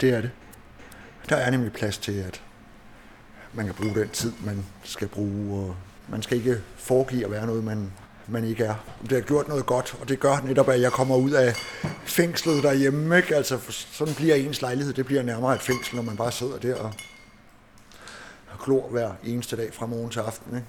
det 0.00 0.14
er 0.14 0.20
det. 0.20 0.30
Der 1.28 1.36
er 1.36 1.50
nemlig 1.50 1.72
plads 1.72 1.98
til, 1.98 2.12
at 2.12 2.42
man 3.54 3.66
kan 3.66 3.74
bruge 3.74 3.94
den 3.94 4.08
tid, 4.08 4.32
man 4.44 4.64
skal 4.84 5.08
bruge, 5.08 5.60
og 5.60 5.76
man 6.08 6.22
skal 6.22 6.38
ikke 6.38 6.60
foregive 6.76 7.24
at 7.24 7.30
være 7.30 7.46
noget, 7.46 7.64
man, 7.64 7.92
man 8.28 8.44
ikke 8.44 8.64
er. 8.64 8.74
Det 9.02 9.12
har 9.12 9.20
gjort 9.20 9.48
noget 9.48 9.66
godt, 9.66 9.96
og 10.00 10.08
det 10.08 10.20
gør 10.20 10.40
netop, 10.44 10.68
at 10.68 10.80
jeg 10.80 10.92
kommer 10.92 11.16
ud 11.16 11.30
af 11.30 11.54
fængslet 12.04 12.62
derhjemme. 12.62 13.16
Ikke? 13.16 13.36
Altså, 13.36 13.58
sådan 13.68 14.14
bliver 14.14 14.34
ens 14.34 14.62
lejlighed, 14.62 14.94
det 14.94 15.06
bliver 15.06 15.22
nærmere 15.22 15.54
et 15.54 15.62
fængsel, 15.62 15.96
når 15.96 16.02
man 16.02 16.16
bare 16.16 16.32
sidder 16.32 16.58
der 16.58 16.76
og 16.76 16.92
klor 18.62 18.88
hver 18.88 19.12
eneste 19.24 19.56
dag 19.56 19.74
fra 19.74 19.86
morgen 19.86 20.10
til 20.10 20.20
aften. 20.20 20.56
Ikke? 20.56 20.66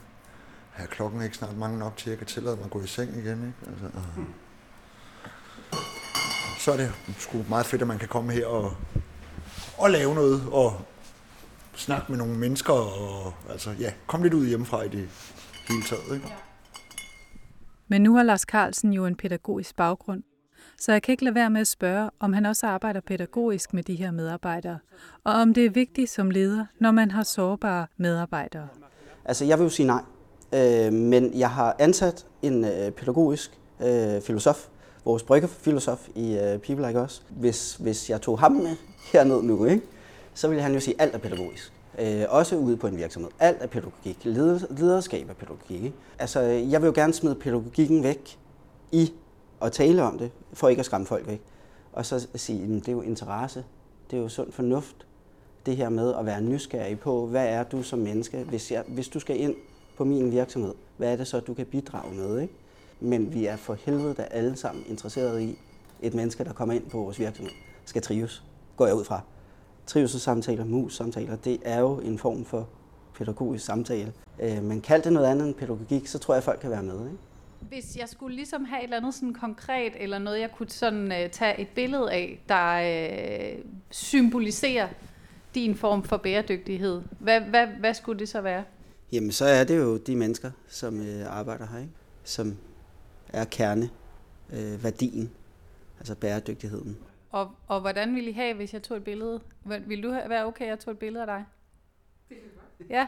Her 0.73 0.85
klokken 0.85 1.19
er 1.19 1.23
ikke 1.23 1.37
snart 1.37 1.57
mange 1.57 1.79
nok 1.79 1.97
til, 1.97 2.09
at 2.09 2.11
jeg 2.11 2.17
kan 2.17 2.27
tillade 2.27 2.55
mig 2.55 2.65
at 2.65 2.71
gå 2.71 2.81
i 2.81 2.87
seng 2.87 3.09
igen. 3.09 3.27
Ikke? 3.47 3.71
Altså, 3.71 3.85
uh. 3.97 4.25
Så 6.59 6.71
er 6.71 6.77
det 6.77 6.91
sgu 7.19 7.45
meget 7.49 7.65
fedt, 7.65 7.81
at 7.81 7.87
man 7.87 7.99
kan 7.99 8.07
komme 8.07 8.33
her 8.33 8.45
og, 8.45 8.73
og 9.77 9.89
lave 9.89 10.15
noget, 10.15 10.43
og 10.51 10.81
snakke 11.75 12.05
med 12.11 12.17
nogle 12.17 12.37
mennesker, 12.37 12.73
og 12.73 13.33
altså, 13.49 13.69
ja, 13.79 13.91
komme 14.07 14.25
lidt 14.25 14.33
ud 14.33 14.47
hjemmefra 14.47 14.81
i 14.81 14.87
det 14.87 15.09
hele 15.69 15.83
taget. 15.83 16.15
Ikke? 16.15 16.33
Men 17.87 18.01
nu 18.01 18.15
har 18.15 18.23
Lars 18.23 18.41
Carlsen 18.41 18.93
jo 18.93 19.05
en 19.05 19.15
pædagogisk 19.15 19.75
baggrund, 19.75 20.23
så 20.77 20.91
jeg 20.91 21.01
kan 21.01 21.11
ikke 21.11 21.23
lade 21.23 21.35
være 21.35 21.49
med 21.49 21.61
at 21.61 21.67
spørge, 21.67 22.09
om 22.19 22.33
han 22.33 22.45
også 22.45 22.67
arbejder 22.67 23.01
pædagogisk 23.01 23.73
med 23.73 23.83
de 23.83 23.95
her 23.95 24.11
medarbejdere, 24.11 24.79
og 25.23 25.33
om 25.33 25.53
det 25.53 25.65
er 25.65 25.69
vigtigt 25.69 26.09
som 26.09 26.31
leder, 26.31 26.65
når 26.79 26.91
man 26.91 27.11
har 27.11 27.23
sårbare 27.23 27.87
medarbejdere. 27.97 28.67
Altså, 29.25 29.45
jeg 29.45 29.59
vil 29.59 29.63
jo 29.63 29.69
sige 29.69 29.87
nej. 29.87 30.01
Øh, 30.53 30.93
men 30.93 31.39
jeg 31.39 31.49
har 31.49 31.75
ansat 31.79 32.25
en 32.41 32.65
øh, 32.65 32.91
pædagogisk 32.91 33.59
øh, 33.83 34.21
filosof, 34.21 34.67
vores 35.05 35.23
bryggerfilosof 35.23 36.07
i 36.15 36.37
øh, 36.37 36.59
People 36.59 36.87
Like 36.87 37.01
Us. 37.01 37.23
Hvis, 37.29 37.75
hvis 37.75 38.09
jeg 38.09 38.21
tog 38.21 38.39
ham 38.39 38.51
med 38.51 38.75
herned 39.13 39.41
nu, 39.41 39.65
ikke, 39.65 39.85
så 40.33 40.47
ville 40.47 40.63
han 40.63 40.73
jo 40.73 40.79
sige, 40.79 40.95
at 40.99 41.01
alt 41.01 41.15
er 41.15 41.19
pædagogisk. 41.19 41.73
Øh, 41.99 42.23
også 42.29 42.55
ude 42.55 42.77
på 42.77 42.87
en 42.87 42.97
virksomhed. 42.97 43.31
Alt 43.39 43.57
er 43.61 43.67
pædagogik. 43.67 44.25
Lederskab 44.69 45.29
er 45.29 45.33
pædagogik. 45.33 45.93
Altså, 46.19 46.39
jeg 46.41 46.81
vil 46.81 46.87
jo 46.87 46.93
gerne 46.95 47.13
smide 47.13 47.35
pædagogikken 47.35 48.03
væk 48.03 48.39
i 48.91 49.13
at 49.61 49.71
tale 49.71 50.03
om 50.03 50.17
det, 50.17 50.31
for 50.53 50.69
ikke 50.69 50.79
at 50.79 50.85
skræmme 50.85 51.07
folk 51.07 51.27
væk. 51.27 51.41
Og 51.93 52.05
så 52.05 52.27
sige, 52.35 52.63
at 52.63 52.69
det 52.69 52.87
er 52.87 52.91
jo 52.91 53.01
interesse. 53.01 53.63
Det 54.11 54.17
er 54.17 54.21
jo 54.21 54.29
sund 54.29 54.51
fornuft. 54.51 54.95
Det 55.65 55.77
her 55.77 55.89
med 55.89 56.13
at 56.19 56.25
være 56.25 56.41
nysgerrig 56.41 56.99
på, 56.99 57.25
hvad 57.25 57.47
er 57.47 57.63
du 57.63 57.83
som 57.83 57.99
menneske, 57.99 58.37
hvis, 58.43 58.71
jeg, 58.71 58.83
hvis 58.87 59.07
du 59.07 59.19
skal 59.19 59.39
ind 59.39 59.55
på 59.97 60.03
min 60.03 60.31
virksomhed, 60.31 60.73
hvad 60.97 61.11
er 61.11 61.15
det 61.15 61.27
så, 61.27 61.39
du 61.39 61.53
kan 61.53 61.65
bidrage 61.65 62.15
med? 62.15 62.41
Ikke? 62.41 62.53
Men 62.99 63.33
vi 63.33 63.45
er 63.45 63.55
for 63.55 63.73
helvede 63.73 64.13
da 64.13 64.21
alle 64.21 64.55
sammen 64.55 64.83
interesserede 64.87 65.43
i, 65.43 65.59
et 66.03 66.13
menneske, 66.13 66.43
der 66.43 66.53
kommer 66.53 66.75
ind 66.75 66.89
på 66.89 66.97
vores 66.97 67.19
virksomhed, 67.19 67.51
skal 67.85 68.01
trives, 68.01 68.43
går 68.77 68.85
jeg 68.85 68.95
ud 68.95 69.03
fra. 69.03 69.21
Trivselssamtaler, 69.87 70.65
mus-samtaler, 70.65 71.35
det 71.35 71.59
er 71.65 71.79
jo 71.79 71.99
en 71.99 72.17
form 72.17 72.45
for 72.45 72.69
pædagogisk 73.17 73.65
samtale. 73.65 74.13
Øh, 74.41 74.63
men 74.63 74.81
kald 74.81 75.03
det 75.03 75.13
noget 75.13 75.27
andet 75.27 75.47
end 75.47 75.55
pædagogik, 75.55 76.07
så 76.07 76.19
tror 76.19 76.33
jeg, 76.33 76.37
at 76.37 76.43
folk 76.43 76.59
kan 76.59 76.69
være 76.69 76.83
med. 76.83 77.05
Ikke? 77.05 77.17
Hvis 77.59 77.97
jeg 77.97 78.09
skulle 78.09 78.35
ligesom 78.35 78.65
have 78.65 78.79
et 78.79 78.83
eller 78.83 78.97
andet 78.97 79.13
sådan 79.13 79.33
konkret, 79.33 79.93
eller 79.99 80.19
noget, 80.19 80.39
jeg 80.39 80.51
kunne 80.51 80.69
sådan 80.69 81.03
uh, 81.03 81.31
tage 81.31 81.59
et 81.59 81.67
billede 81.67 82.11
af, 82.11 82.43
der 82.49 83.55
uh, 83.57 83.65
symboliserer 83.91 84.87
din 85.55 85.75
form 85.75 86.03
for 86.03 86.17
bæredygtighed, 86.17 87.01
hvad, 87.19 87.41
hvad, 87.41 87.67
hvad 87.67 87.93
skulle 87.93 88.19
det 88.19 88.29
så 88.29 88.41
være? 88.41 88.63
Jamen, 89.11 89.31
så 89.31 89.45
er 89.45 89.63
det 89.63 89.77
jo 89.77 89.97
de 89.97 90.15
mennesker, 90.15 90.51
som 90.67 91.01
øh, 91.01 91.37
arbejder 91.37 91.67
her, 91.67 91.79
ikke? 91.79 91.91
som 92.23 92.57
er 93.29 93.45
kerne, 93.45 93.89
øh, 94.53 94.83
værdien, 94.83 95.31
altså 95.99 96.15
bæredygtigheden. 96.15 96.97
Og, 97.33 97.51
og 97.67 97.81
hvordan 97.81 98.15
ville 98.15 98.29
I 98.29 98.33
have, 98.33 98.53
hvis 98.53 98.73
jeg 98.73 98.83
tog 98.83 98.97
et 98.97 99.03
billede? 99.03 99.41
Vil 99.65 100.03
du 100.03 100.09
være 100.09 100.45
okay, 100.45 100.63
at 100.63 100.69
jeg 100.69 100.79
tog 100.79 100.91
et 100.91 100.99
billede 100.99 101.21
af 101.21 101.27
dig? 101.27 101.45
Ja. 102.89 103.07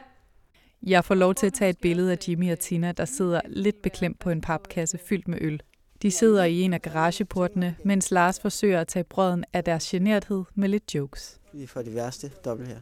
Jeg 0.84 1.06
får 1.06 1.16
lov 1.16 1.36
til 1.36 1.46
at 1.48 1.54
tage 1.54 1.70
et 1.70 1.78
billede 1.82 2.12
af 2.12 2.18
Jimmy 2.28 2.52
og 2.52 2.60
Tina, 2.60 2.92
der 2.92 3.06
sidder 3.06 3.42
lidt 3.46 3.82
beklemt 3.82 4.20
på 4.20 4.30
en 4.30 4.42
papkasse 4.42 4.98
fyldt 4.98 5.28
med 5.28 5.38
øl. 5.42 5.62
De 6.02 6.12
sidder 6.12 6.44
i 6.44 6.62
en 6.62 6.74
af 6.74 6.82
garageportene, 6.82 7.76
mens 7.84 8.12
Lars 8.12 8.40
forsøger 8.40 8.82
at 8.82 8.88
tage 8.88 9.04
brøden 9.04 9.46
af 9.54 9.64
deres 9.64 9.88
generthed 9.90 10.44
med 10.56 10.70
lidt 10.70 10.96
jokes. 10.96 11.42
Vi 11.54 11.66
får 11.68 11.82
de 11.82 11.96
værste 11.96 12.30
dobbelt 12.46 12.70
her. 12.70 12.80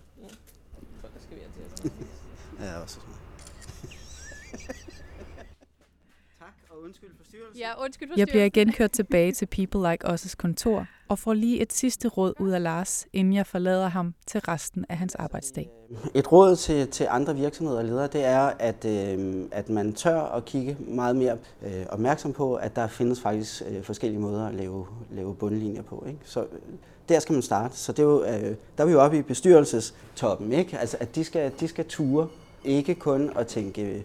Så 1.02 1.08
der 1.14 1.20
skal 1.20 1.38
vi 1.38 1.42
altså 1.42 1.90
Ja, 2.60 2.80
også 2.80 2.96
sådan. 2.96 3.14
tak, 6.40 6.54
og 6.70 6.73
undskyld 6.86 7.10
forstyrrelsen. 7.18 7.60
Ja, 7.60 7.84
undskyld 7.84 8.10
Jeg 8.18 8.28
bliver 8.28 8.46
igen 8.46 8.72
kørt 8.72 8.92
tilbage 8.92 9.32
til 9.32 9.46
People 9.46 9.92
Like 9.92 10.08
Us' 10.08 10.36
kontor 10.38 10.88
og 11.10 11.20
får 11.20 11.34
lige 11.34 11.62
et 11.62 11.74
sidste 11.74 12.08
råd 12.08 12.34
ud 12.40 12.52
af 12.52 12.63
Lars, 12.63 13.08
inden 13.13 13.34
jeg 13.34 13.48
forlader 13.48 13.88
ham 13.88 14.13
til 14.28 14.40
resten 14.40 14.86
af 14.90 14.98
hans 14.98 15.16
arbejdsdag. 15.16 15.70
Et 16.13 16.32
råd 16.32 16.56
til, 16.56 16.88
til 16.88 17.08
andre 17.10 17.36
virksomheder 17.36 17.80
og 17.80 17.86
ledere, 17.86 18.08
det 18.08 18.25
er, 18.25 18.52
at, 18.60 18.86
øh, 18.86 19.46
at 19.52 19.70
man 19.70 19.94
tør 19.94 20.20
at 20.20 20.46
kigge 20.46 20.78
meget 20.80 21.16
mere 21.16 21.38
øh, 21.66 21.86
opmærksom 21.90 22.34
på, 22.34 22.56
at 22.56 22.75
der 22.75 22.88
findes 22.88 23.22
faktisk 23.22 23.63
øh, 23.70 23.84
forskellige 23.84 24.22
måder 24.22 24.48
at 24.48 24.54
lave, 24.54 24.88
lave 25.12 25.36
bundlinjer 25.36 25.82
på. 25.82 26.04
Ikke? 26.08 26.20
Så 26.24 26.42
øh, 26.42 26.48
der 27.10 27.20
skal 27.20 27.34
man 27.34 27.42
starte. 27.42 27.78
Så 27.78 27.92
det 27.92 28.00
er 28.00 28.04
jo, 28.04 28.24
øh, 28.24 28.56
der 28.78 28.84
er 28.84 28.86
vi 28.86 28.92
jo 28.92 29.02
oppe 29.02 29.18
i 29.18 29.22
bestyrelsestoppen, 29.22 30.52
ikke? 30.52 30.78
Altså, 30.78 30.98
at 31.00 31.16
de 31.16 31.24
skal, 31.24 31.52
de 31.60 31.68
skal 31.68 31.86
ture, 31.86 32.28
ikke 32.63 32.96
kun 32.96 33.32
at 33.36 33.48
tænke, 33.48 33.82
øh, 33.82 34.02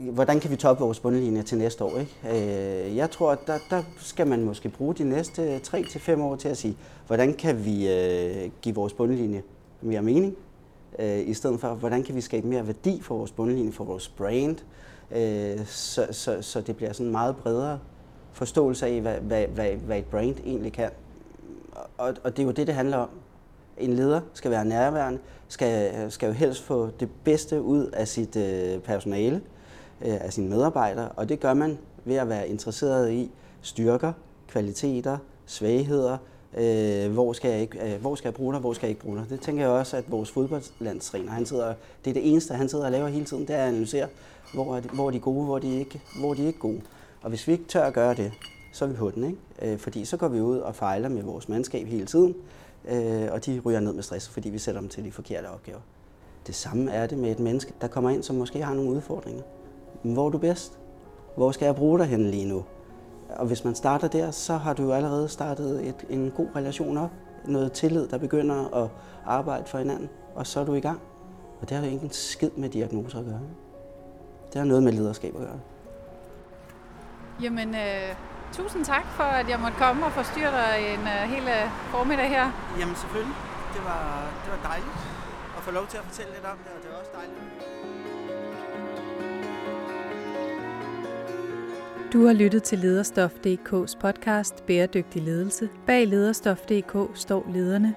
hvordan 0.00 0.40
kan 0.40 0.50
vi 0.50 0.56
toppe 0.56 0.84
vores 0.84 1.00
bundlinje 1.00 1.42
til 1.42 1.58
næste 1.58 1.84
år? 1.84 1.98
Ikke? 1.98 2.88
Øh, 2.88 2.96
jeg 2.96 3.10
tror, 3.10 3.32
at 3.32 3.38
der, 3.46 3.58
der 3.70 3.82
skal 3.98 4.26
man 4.26 4.44
måske 4.44 4.68
bruge 4.68 4.94
de 4.94 5.04
næste 5.04 5.56
3-5 5.56 6.20
år 6.20 6.36
til 6.36 6.48
at 6.48 6.56
sige, 6.56 6.76
hvordan 7.06 7.34
kan 7.34 7.64
vi 7.64 7.92
øh, 7.92 8.50
give 8.62 8.74
vores 8.74 8.92
bundlinje 8.92 9.42
mere 9.80 10.02
mening? 10.02 10.36
Øh, 10.98 11.28
I 11.28 11.34
stedet 11.34 11.60
for, 11.60 11.68
hvordan 11.68 12.02
kan 12.02 12.14
vi 12.14 12.20
skabe 12.20 12.46
mere 12.46 12.66
værdi 12.66 13.00
for 13.02 13.16
vores 13.16 13.32
bundlinje, 13.32 13.72
for 13.72 13.84
vores 13.84 14.08
brand? 14.08 14.56
Øh, 15.10 15.66
så, 15.66 16.06
så, 16.10 16.42
så 16.42 16.60
det 16.60 16.76
bliver 16.76 16.92
sådan 16.92 17.06
en 17.06 17.12
meget 17.12 17.36
bredere 17.36 17.78
forståelse 18.32 18.86
af, 18.86 19.00
hvad, 19.00 19.14
hvad, 19.14 19.46
hvad, 19.46 19.72
hvad 19.72 19.98
et 19.98 20.04
brand 20.04 20.36
egentlig 20.46 20.72
kan. 20.72 20.90
Og, 21.98 22.14
og 22.24 22.36
det 22.36 22.42
er 22.42 22.46
jo 22.46 22.50
det, 22.50 22.66
det 22.66 22.74
handler 22.74 22.96
om. 22.96 23.08
En 23.78 23.92
leder 23.92 24.20
skal 24.32 24.50
være 24.50 24.64
nærværende, 24.64 25.18
skal, 25.48 25.92
skal 26.12 26.26
jo 26.26 26.32
helst 26.32 26.62
få 26.62 26.90
det 27.00 27.08
bedste 27.24 27.62
ud 27.62 27.86
af 27.86 28.08
sit 28.08 28.36
øh, 28.36 28.78
personale, 28.78 29.36
øh, 29.36 29.42
Øh, 30.04 30.16
af 30.20 30.32
sine 30.32 30.48
medarbejdere, 30.48 31.08
og 31.08 31.28
det 31.28 31.40
gør 31.40 31.54
man 31.54 31.78
ved 32.04 32.16
at 32.16 32.28
være 32.28 32.48
interesseret 32.48 33.12
i 33.12 33.30
styrker, 33.62 34.12
kvaliteter, 34.48 35.18
svagheder, 35.46 36.18
øh, 36.56 37.12
hvor, 37.12 37.32
skal 37.32 37.50
jeg 37.50 37.60
ikke, 37.60 37.94
øh, 37.94 38.00
hvor 38.00 38.14
skal 38.14 38.28
jeg 38.28 38.34
bruge 38.34 38.52
dig, 38.52 38.60
hvor 38.60 38.72
skal 38.72 38.86
jeg 38.86 38.90
ikke 38.90 39.00
bruge 39.00 39.16
dig. 39.16 39.26
Det 39.30 39.40
tænker 39.40 39.62
jeg 39.62 39.70
også, 39.70 39.96
at 39.96 40.10
vores 40.10 40.30
fodboldlandstræner, 40.30 41.32
han 41.32 41.46
sidder, 41.46 41.74
det 42.04 42.10
er 42.10 42.14
det 42.14 42.30
eneste, 42.30 42.54
han 42.54 42.68
sidder 42.68 42.84
og 42.84 42.92
laver 42.92 43.08
hele 43.08 43.24
tiden, 43.24 43.46
det 43.46 43.56
er 43.56 43.62
at 43.62 43.68
analysere, 43.68 44.06
hvor 44.54 44.76
er 44.76 44.80
de, 44.80 44.88
hvor 44.88 45.06
er 45.06 45.10
de 45.10 45.20
gode, 45.20 45.44
hvor 45.44 45.56
er 45.56 45.60
de, 45.60 45.78
ikke, 45.78 46.00
hvor 46.20 46.30
er 46.30 46.34
de 46.34 46.46
ikke 46.46 46.58
gode. 46.58 46.80
Og 47.22 47.28
hvis 47.28 47.46
vi 47.46 47.52
ikke 47.52 47.64
tør 47.64 47.84
at 47.84 47.94
gøre 47.94 48.14
det, 48.14 48.32
så 48.72 48.84
er 48.84 48.88
vi 48.88 48.94
på 48.94 49.10
den, 49.10 49.24
ikke? 49.24 49.72
Øh, 49.72 49.78
fordi 49.78 50.04
så 50.04 50.16
går 50.16 50.28
vi 50.28 50.40
ud 50.40 50.58
og 50.58 50.74
fejler 50.74 51.08
med 51.08 51.22
vores 51.22 51.48
mandskab 51.48 51.86
hele 51.86 52.06
tiden, 52.06 52.34
øh, 52.88 53.28
og 53.32 53.46
de 53.46 53.60
ryger 53.64 53.80
ned 53.80 53.92
med 53.92 54.02
stress, 54.02 54.28
fordi 54.28 54.50
vi 54.50 54.58
sætter 54.58 54.80
dem 54.80 54.90
til 54.90 55.04
de 55.04 55.12
forkerte 55.12 55.46
opgaver. 55.46 55.80
Det 56.46 56.54
samme 56.54 56.90
er 56.90 57.06
det 57.06 57.18
med 57.18 57.30
et 57.30 57.40
menneske, 57.40 57.72
der 57.80 57.86
kommer 57.86 58.10
ind, 58.10 58.22
som 58.22 58.36
måske 58.36 58.62
har 58.62 58.74
nogle 58.74 58.90
udfordringer. 58.90 59.42
Men 60.02 60.12
hvor 60.12 60.26
er 60.26 60.30
du 60.30 60.38
bedst? 60.38 60.78
Hvor 61.36 61.50
skal 61.50 61.66
jeg 61.66 61.74
bruge 61.74 61.98
dig 61.98 62.06
hen 62.06 62.30
lige 62.30 62.48
nu? 62.48 62.64
Og 63.28 63.46
hvis 63.46 63.64
man 63.64 63.74
starter 63.74 64.08
der, 64.08 64.30
så 64.30 64.56
har 64.56 64.72
du 64.72 64.82
jo 64.82 64.92
allerede 64.92 65.28
startet 65.28 65.88
et, 65.88 66.04
en 66.08 66.32
god 66.36 66.48
relation 66.56 66.98
op. 66.98 67.10
Noget 67.44 67.72
tillid, 67.72 68.08
der 68.08 68.18
begynder 68.18 68.84
at 68.84 68.90
arbejde 69.26 69.64
for 69.66 69.78
hinanden, 69.78 70.08
og 70.34 70.46
så 70.46 70.60
er 70.60 70.64
du 70.64 70.74
i 70.74 70.80
gang. 70.80 71.00
Og 71.60 71.68
det 71.68 71.76
har 71.76 71.84
jo 71.84 71.92
ikke 71.92 72.04
en 72.04 72.10
skid 72.10 72.50
med 72.56 72.68
diagnoser 72.68 73.18
at 73.18 73.24
gøre. 73.24 73.40
Det 74.52 74.58
har 74.58 74.64
noget 74.64 74.82
med 74.82 74.92
lederskab 74.92 75.34
at 75.34 75.40
gøre. 75.40 75.60
Jamen, 77.42 77.74
øh, 77.74 78.14
tusind 78.52 78.84
tak 78.84 79.06
for, 79.06 79.24
at 79.24 79.48
jeg 79.48 79.60
måtte 79.60 79.76
komme 79.76 80.06
og 80.06 80.12
forstyrre 80.12 80.52
dig 80.60 80.94
en 80.94 81.00
øh, 81.00 81.22
hel 81.34 81.44
øh, 81.48 81.70
formiddag 81.94 82.28
her. 82.28 82.46
Jamen 82.80 82.94
selvfølgelig. 82.94 83.36
Det 83.74 83.82
var, 83.84 84.02
det 84.44 84.50
var 84.54 84.68
dejligt 84.68 84.98
at 85.56 85.62
få 85.62 85.70
lov 85.70 85.86
til 85.86 85.98
at 85.98 86.04
fortælle 86.04 86.32
lidt 86.36 86.46
om 86.52 86.58
det, 86.64 86.70
og 86.76 86.80
det 86.82 86.88
var 86.92 86.98
også 87.02 87.12
dejligt. 87.18 87.79
Du 92.12 92.26
har 92.26 92.32
lyttet 92.32 92.62
til 92.62 92.78
Lederstof.dk's 92.78 93.98
podcast 94.00 94.66
Bæredygtig 94.66 95.22
Ledelse. 95.22 95.68
Bag 95.86 96.06
Lederstof.dk 96.06 97.18
står 97.18 97.46
lederne, 97.52 97.94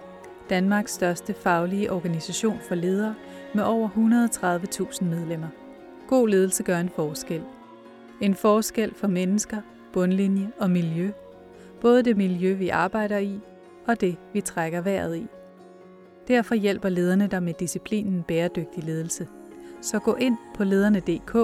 Danmarks 0.49 0.91
største 0.91 1.33
faglige 1.33 1.91
organisation 1.91 2.59
for 2.67 2.75
ledere 2.75 3.15
med 3.55 3.63
over 3.63 3.89
130.000 3.89 5.03
medlemmer. 5.03 5.47
God 6.07 6.29
ledelse 6.29 6.63
gør 6.63 6.79
en 6.79 6.89
forskel. 6.89 7.41
En 8.21 8.35
forskel 8.35 8.93
for 8.95 9.07
mennesker, 9.07 9.61
bundlinje 9.93 10.51
og 10.59 10.69
miljø. 10.69 11.11
Både 11.81 12.03
det 12.03 12.17
miljø, 12.17 12.53
vi 12.53 12.69
arbejder 12.69 13.17
i, 13.17 13.39
og 13.87 14.01
det, 14.01 14.17
vi 14.33 14.41
trækker 14.41 14.81
vejret 14.81 15.17
i. 15.17 15.27
Derfor 16.27 16.55
hjælper 16.55 16.89
lederne 16.89 17.27
dig 17.27 17.43
med 17.43 17.53
disciplinen 17.53 18.23
bæredygtig 18.23 18.83
ledelse. 18.83 19.27
Så 19.81 19.99
gå 19.99 20.15
ind 20.15 20.37
på 20.55 20.63
lederne.dk 20.63 21.35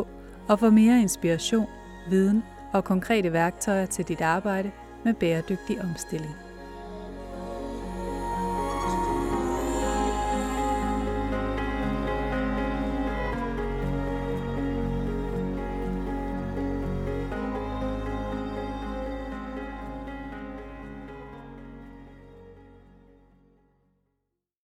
og 0.47 0.59
få 0.59 0.69
mere 0.69 1.01
inspiration, 1.01 1.67
viden 2.09 2.43
og 2.73 2.83
konkrete 2.83 3.33
værktøjer 3.33 3.85
til 3.85 4.07
dit 4.07 4.21
arbejde 4.21 4.71
med 5.05 5.13
bæredygtig 5.13 5.81
omstilling. 5.81 6.48